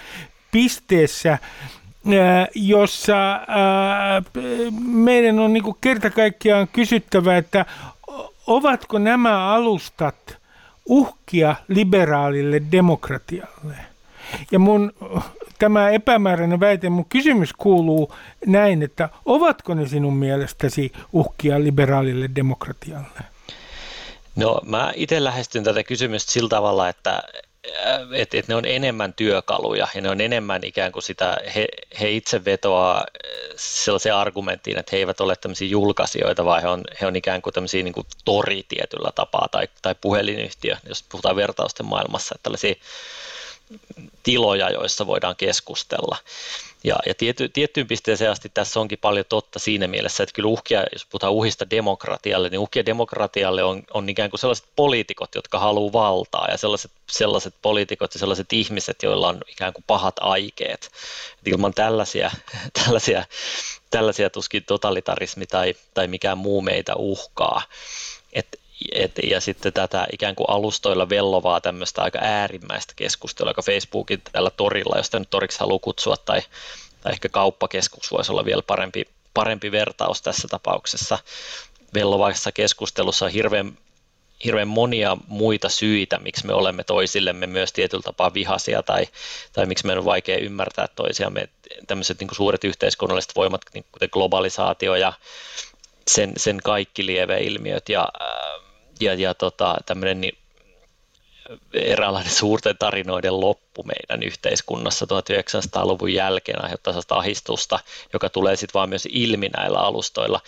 [0.51, 1.37] pisteessä,
[2.55, 3.41] jossa
[4.81, 7.65] meidän on niin kerta kaikkiaan kysyttävä, että
[8.49, 10.37] ovatko nämä alustat
[10.85, 13.75] uhkia liberaalille demokratialle?
[14.51, 14.93] Ja mun
[15.59, 18.13] tämä epämääräinen väite, mun kysymys kuuluu
[18.45, 23.19] näin, että ovatko ne sinun mielestäsi uhkia liberaalille demokratialle?
[24.35, 27.23] No mä itse lähestyn tätä kysymystä sillä tavalla, että
[28.15, 31.67] että et ne on enemmän työkaluja ja ne on enemmän ikään kuin sitä, he,
[32.01, 33.05] he itse vetoaa
[33.55, 37.53] sellaiseen argumenttiin, että he eivät ole tämmöisiä julkaisijoita, vaan he on, he on ikään kuin
[37.53, 42.75] tämmöisiä niin kuin tori tietyllä tapaa tai, tai puhelinyhtiö, jos puhutaan vertausten maailmassa, että tällaisia
[44.23, 46.17] tiloja, joissa voidaan keskustella.
[46.83, 50.85] Ja, ja tiety, tiettyyn pisteeseen asti tässä onkin paljon totta siinä mielessä, että kyllä uhkia,
[50.93, 55.93] jos puhutaan uhista demokratialle, niin uhkia demokratialle on, on ikään kuin sellaiset poliitikot, jotka haluaa
[55.93, 60.91] valtaa ja sellaiset, sellaiset poliitikot ja sellaiset ihmiset, joilla on ikään kuin pahat aikeet.
[61.39, 62.31] Et ilman tällaisia,
[62.83, 63.25] tällaisia,
[63.89, 67.61] tällaisia tuskin totalitarismi tai, tai mikään muu meitä uhkaa.
[68.33, 68.58] Et
[68.91, 74.49] et, ja sitten tätä ikään kuin alustoilla vellovaa tämmöistä aika äärimmäistä keskustelua, joka Facebookin tällä
[74.49, 76.41] torilla, jos nyt toriksi haluaa kutsua, tai,
[77.01, 81.19] tai ehkä kauppakeskus voisi olla vielä parempi, parempi vertaus tässä tapauksessa.
[81.93, 83.77] Vellovaisessa keskustelussa on hirveän,
[84.45, 89.07] hirveän monia muita syitä, miksi me olemme toisillemme myös tietyllä tapaa vihaisia tai,
[89.53, 91.49] tai miksi meidän on vaikea ymmärtää toisiamme.
[91.87, 95.13] Tämmöiset niin suuret yhteiskunnalliset voimat, niin kuten globalisaatio ja
[96.07, 98.58] sen, sen kaikki lieveilmiöt ja äh,
[98.99, 100.37] ja, ja tota, tämmöinen niin,
[101.73, 107.79] eräänlainen suurten tarinoiden loppu meidän yhteiskunnassa 1900-luvun jälkeen aiheuttaa sellaista ahistusta,
[108.13, 110.41] joka tulee sitten vaan myös ilmi näillä alustoilla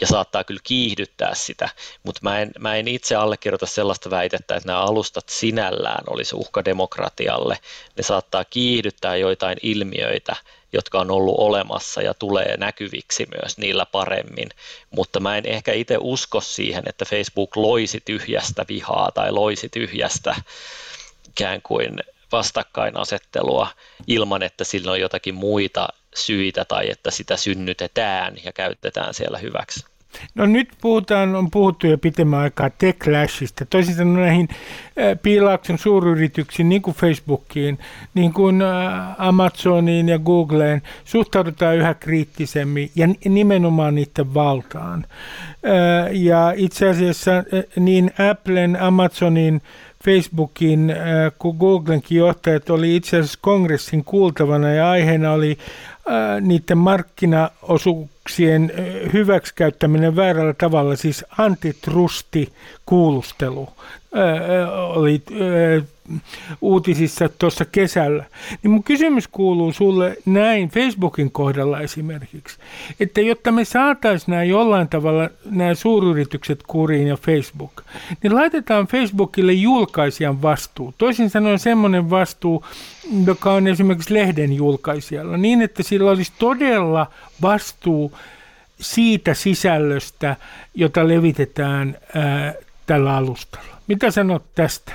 [0.00, 1.68] ja saattaa kyllä kiihdyttää sitä,
[2.02, 6.64] mutta mä en, mä en itse allekirjoita sellaista väitettä, että nämä alustat sinällään olisi uhka
[6.64, 7.58] demokratialle.
[7.96, 10.36] Ne saattaa kiihdyttää joitain ilmiöitä,
[10.72, 14.48] jotka on ollut olemassa ja tulee näkyviksi myös niillä paremmin,
[14.90, 20.36] mutta mä en ehkä itse usko siihen, että Facebook loisi tyhjästä vihaa tai loisi tyhjästä
[21.28, 21.96] ikään kuin
[22.32, 23.68] vastakkainasettelua
[24.06, 29.91] ilman, että sillä on jotakin muita syitä tai että sitä synnytetään ja käytetään siellä hyväksi.
[30.34, 34.48] No nyt puhutaan, on puhuttu jo pitemmän aikaa techlashista, toisin sanoen näihin
[35.22, 37.78] piilauksen suuryrityksiin, niin kuin Facebookiin,
[38.14, 38.62] niin kuin
[39.18, 45.06] Amazoniin ja Googleen, suhtaudutaan yhä kriittisemmin ja nimenomaan niiden valtaan.
[46.12, 47.30] Ja itse asiassa
[47.76, 49.62] niin Applen, Amazonin,
[50.04, 50.94] Facebookin
[51.38, 55.58] kuin Googlenkin johtajat oli itse asiassa kongressin kuultavana ja aiheena oli
[56.40, 58.72] niiden markkinaosuuksien
[59.12, 62.52] hyväksikäyttäminen väärällä tavalla, siis antitrusti
[62.86, 63.68] kuulustelu
[64.94, 65.22] oli
[66.60, 68.24] uutisissa tuossa kesällä.
[68.62, 72.58] Niin mun kysymys kuuluu sulle näin Facebookin kohdalla esimerkiksi,
[73.00, 77.82] että jotta me saataisiin nämä jollain tavalla nämä suuryritykset kuriin ja Facebook,
[78.22, 80.94] niin laitetaan Facebookille julkaisijan vastuu.
[80.98, 82.64] Toisin sanoen semmoinen vastuu,
[83.26, 87.06] joka on esimerkiksi lehden julkaisijalla, niin että sillä olisi todella
[87.42, 88.18] vastuu
[88.80, 90.36] siitä sisällöstä,
[90.74, 92.54] jota levitetään ää,
[92.86, 93.76] tällä alustalla.
[93.88, 94.92] Mitä sanot tästä?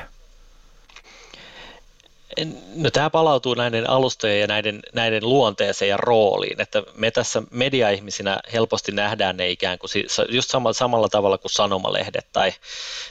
[2.76, 8.40] No tämä palautuu näiden alustojen ja näiden, näiden luonteeseen ja rooliin, että me tässä mediaihmisinä
[8.54, 9.90] helposti nähdään ne ikään kuin
[10.30, 12.54] just samalla, samalla tavalla kuin sanomalehdet tai,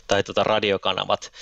[0.06, 1.32] tai tota radiokanavat,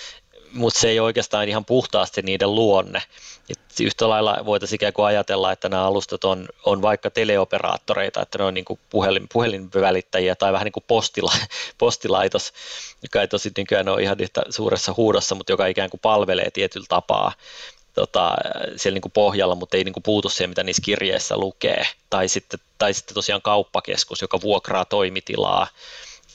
[0.53, 3.03] mutta se ei oikeastaan ihan puhtaasti niiden luonne.
[3.51, 8.39] Et yhtä lailla voitaisiin ikään kuin ajatella, että nämä alustat on, on vaikka teleoperaattoreita, että
[8.39, 11.33] ne on niin kuin puhelin, puhelinvälittäjiä tai vähän niin kuin postila,
[11.79, 12.53] postilaitos,
[13.03, 14.17] joka ei tosi nykyään ole ihan
[14.51, 17.33] suuressa huudossa, mutta joka ikään kuin palvelee tietyllä tapaa
[17.95, 18.35] tota,
[18.77, 21.87] siellä niin kuin pohjalla, mutta ei niin kuin puutu siihen, mitä niissä kirjeissä lukee.
[22.11, 25.67] Tai sitten, tai sitten tosiaan kauppakeskus, joka vuokraa toimitilaa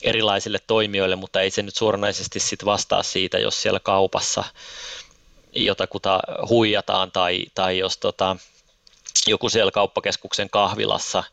[0.02, 4.44] erilaisille toimijoille, mutta ei se nyt suoranaisesti sit vastaa siitä, jos siellä kaupassa
[5.52, 8.36] jotakuta huijataan tai, tai jos tota,
[9.26, 11.24] joku siellä kauppakeskuksen kahvilassa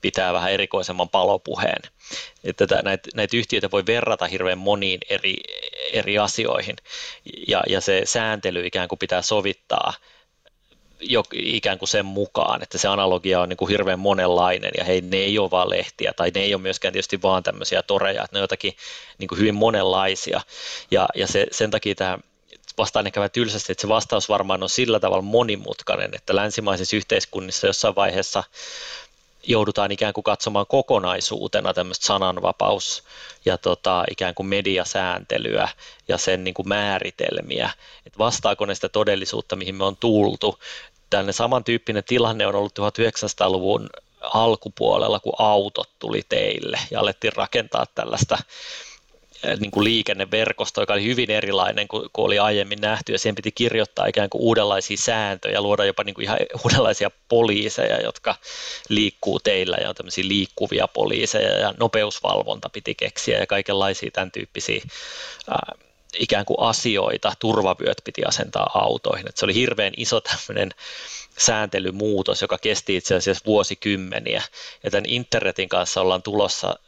[0.00, 1.82] pitää vähän erikoisemman palopuheen.
[2.44, 5.36] Että näitä, näitä yhtiöitä voi verrata hirveän moniin eri,
[5.92, 6.76] eri asioihin
[7.48, 9.92] ja, ja se sääntely ikään kuin pitää sovittaa
[11.02, 15.00] jo, ikään kuin sen mukaan, että se analogia on niin kuin hirveän monenlainen ja hei,
[15.00, 18.36] ne ei ole vaan lehtiä tai ne ei ole myöskään tietysti vaan tämmöisiä toreja, että
[18.36, 18.76] ne on jotakin
[19.18, 20.40] niin kuin hyvin monenlaisia
[20.90, 22.18] ja, ja se, sen takia tämä
[22.78, 27.66] vastaan ehkä vähän tylsästi, että se vastaus varmaan on sillä tavalla monimutkainen, että länsimaisissa yhteiskunnissa
[27.66, 28.44] jossain vaiheessa
[29.46, 33.04] joudutaan ikään kuin katsomaan kokonaisuutena tämmöistä sananvapaus-
[33.44, 35.68] ja tota, ikään kuin mediasääntelyä
[36.08, 37.70] ja sen niin kuin määritelmiä,
[38.06, 40.58] että vastaako ne sitä todellisuutta, mihin me on tultu.
[41.12, 43.90] Tällainen samantyyppinen tilanne on ollut 1900-luvun
[44.20, 48.38] alkupuolella, kun autot tuli teille ja alettiin rakentaa tällaista
[49.44, 53.34] Eh, niin kuin liikenneverkosto, joka oli hyvin erilainen kuin, kuin oli aiemmin nähty, ja siihen
[53.34, 58.34] piti kirjoittaa ikään kuin uudenlaisia sääntöjä, luoda jopa niin kuin ihan uudenlaisia poliiseja, jotka
[58.88, 64.80] liikkuu teillä, ja on tämmöisiä liikkuvia poliiseja, ja nopeusvalvonta piti keksiä, ja kaikenlaisia tämän tyyppisiä
[65.50, 65.72] ää,
[66.18, 69.28] ikään kuin asioita, turvavyöt piti asentaa autoihin.
[69.28, 70.70] Et se oli hirveän iso tämmöinen
[71.38, 74.42] sääntelymuutos, joka kesti itse asiassa vuosikymmeniä,
[74.84, 76.78] ja tämän internetin kanssa ollaan tulossa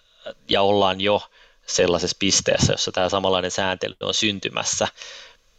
[0.48, 1.22] ja ollaan jo
[1.66, 4.88] sellaisessa pisteessä, jossa tämä samanlainen sääntely on syntymässä.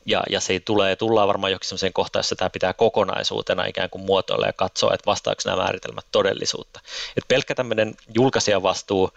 [0.06, 4.06] ja, ja se tulee, tullaan varmaan jokin sellaiseen kohtaan, jossa tämä pitää kokonaisuutena ikään kuin
[4.06, 6.80] muotoilla ja katsoa, että vastaako nämä määritelmät todellisuutta.
[7.18, 9.12] Et pelkkä tämmöinen julkaisijavastuu,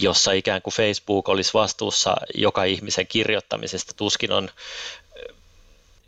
[0.00, 4.48] jossa ikään kuin Facebook olisi vastuussa joka ihmisen kirjoittamisesta, tuskin on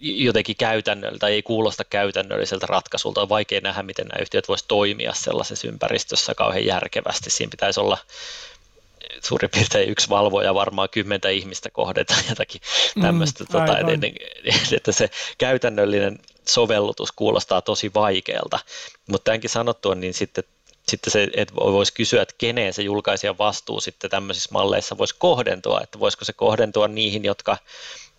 [0.01, 3.23] jotenkin käytännöllä tai ei kuulosta käytännölliseltä ratkaisulta.
[3.23, 7.31] On vaikea nähdä, miten nämä yhtiöt voisivat toimia sellaisessa ympäristössä kauhean järkevästi.
[7.31, 7.99] Siinä pitäisi olla
[9.23, 12.61] suurin piirtein yksi valvoja varmaan kymmentä ihmistä kohdetaan jotakin
[12.97, 14.07] mm, tämmöistä, mm, tota, että,
[14.77, 16.19] että se käytännöllinen
[16.49, 18.59] sovellutus kuulostaa tosi vaikealta,
[19.07, 20.45] mutta tämänkin sanottua, niin sitten
[20.89, 25.81] sitten se, että voisi kysyä, että keneen se julkaisijan vastuu sitten tämmöisissä malleissa voisi kohdentua,
[25.83, 27.57] että voisiko se kohdentua niihin, jotka,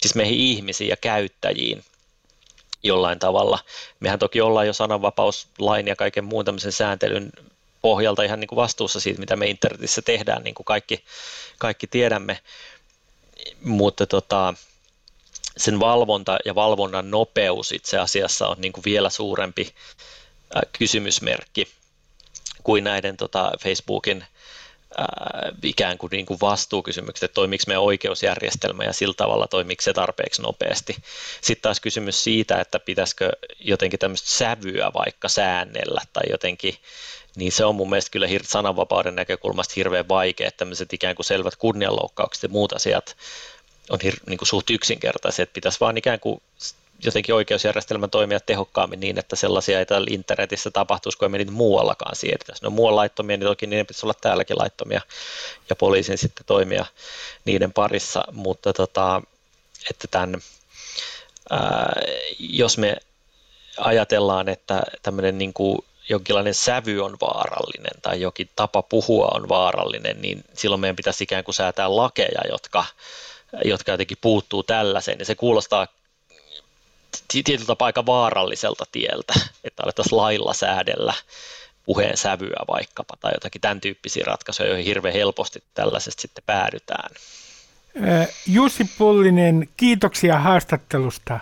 [0.01, 1.83] siis meihin ihmisiin ja käyttäjiin
[2.83, 3.59] jollain tavalla.
[3.99, 7.31] Mehän toki ollaan jo sananvapauslain ja kaiken muun tämmöisen sääntelyn
[7.81, 11.03] pohjalta ihan niin kuin vastuussa siitä, mitä me internetissä tehdään, niin kuin kaikki,
[11.57, 12.39] kaikki tiedämme,
[13.63, 14.53] mutta tota,
[15.57, 19.73] sen valvonta ja valvonnan nopeus itse asiassa on niin kuin vielä suurempi
[20.79, 21.76] kysymysmerkki
[22.67, 24.25] kuin näiden tota, Facebookin
[24.97, 25.07] ää,
[25.63, 30.41] ikään kuin, niin kuin vastuukysymykset, että toimiko meidän oikeusjärjestelmä ja sillä tavalla toimiko se tarpeeksi
[30.41, 30.95] nopeasti.
[31.41, 36.75] Sitten taas kysymys siitä, että pitäisikö jotenkin tämmöistä sävyä vaikka säännellä tai jotenkin,
[37.35, 41.55] niin se on mun mielestä kyllä sananvapauden näkökulmasta hirveän vaikea, että tämmöiset ikään kuin selvät
[41.55, 43.17] kunnianloukkaukset ja muut asiat
[43.89, 46.41] on hir- niin kuin suht yksinkertaisia, että pitäisi vaan ikään kuin
[47.05, 52.15] jotenkin oikeusjärjestelmä toimia tehokkaammin niin, että sellaisia ei täällä internetissä tapahtuisi, kun ei niitä muuallakaan
[52.15, 52.53] siedetä.
[52.61, 55.01] No muualla laittomia, niin toki niiden pitäisi olla täälläkin laittomia
[55.69, 56.85] ja poliisin sitten toimia
[57.45, 59.21] niiden parissa, mutta tota,
[59.89, 60.41] että tämän,
[61.49, 62.01] ää,
[62.39, 62.97] jos me
[63.77, 65.79] ajatellaan, että tämmöinen niin kuin
[66.09, 71.43] jonkinlainen sävy on vaarallinen tai jokin tapa puhua on vaarallinen, niin silloin meidän pitäisi ikään
[71.43, 72.85] kuin säätää lakeja, jotka,
[73.65, 75.19] jotka jotenkin puuttuu tällaiseen.
[75.19, 75.87] Ja se kuulostaa
[77.27, 79.33] tietyllä tapaa aika vaaralliselta tieltä,
[79.63, 81.13] että alettaisiin lailla säädellä
[81.85, 87.09] puheen sävyä vaikkapa tai jotakin tämän tyyppisiä ratkaisuja, joihin hirveän helposti tällaisesta sitten päädytään.
[88.47, 91.39] Jussi Pullinen, kiitoksia haastattelusta.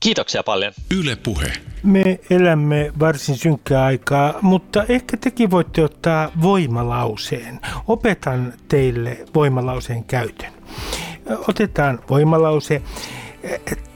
[0.00, 0.72] Kiitoksia paljon.
[0.90, 1.52] Yle Puhe.
[1.82, 7.60] Me elämme varsin synkkää aikaa, mutta ehkä tekin voitte ottaa voimalauseen.
[7.88, 10.52] Opetan teille voimalauseen käytön.
[11.48, 12.82] Otetaan voimalause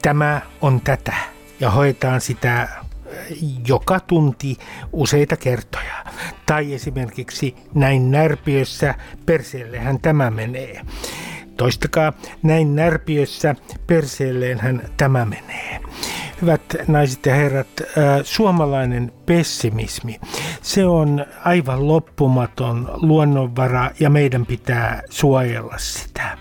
[0.01, 1.13] tämä on tätä
[1.59, 2.67] ja hoetaan sitä
[3.67, 4.57] joka tunti
[4.93, 6.03] useita kertoja.
[6.45, 8.95] Tai esimerkiksi näin närpiössä
[9.25, 10.81] perseellehän tämä menee.
[11.57, 13.55] Toistakaa, näin närpiössä
[13.87, 15.79] perseelleenhän tämä menee.
[16.41, 17.67] Hyvät naiset ja herrat,
[18.23, 20.19] suomalainen pessimismi,
[20.61, 26.37] se on aivan loppumaton luonnonvara ja meidän pitää suojella sitä.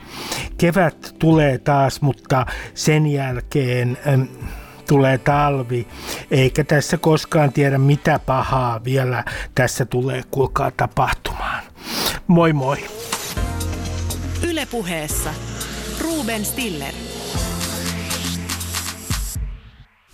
[0.58, 3.98] Kevät tulee taas, mutta sen jälkeen
[4.88, 5.86] tulee talvi,
[6.30, 9.24] eikä tässä koskaan tiedä mitä pahaa vielä
[9.54, 11.62] tässä tulee kuulkaa tapahtumaan.
[12.26, 12.84] Moi moi!
[14.42, 15.30] Ylepuheessa
[16.00, 16.94] Ruben Stiller.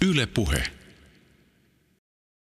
[0.04, 0.83] Yle Puhe.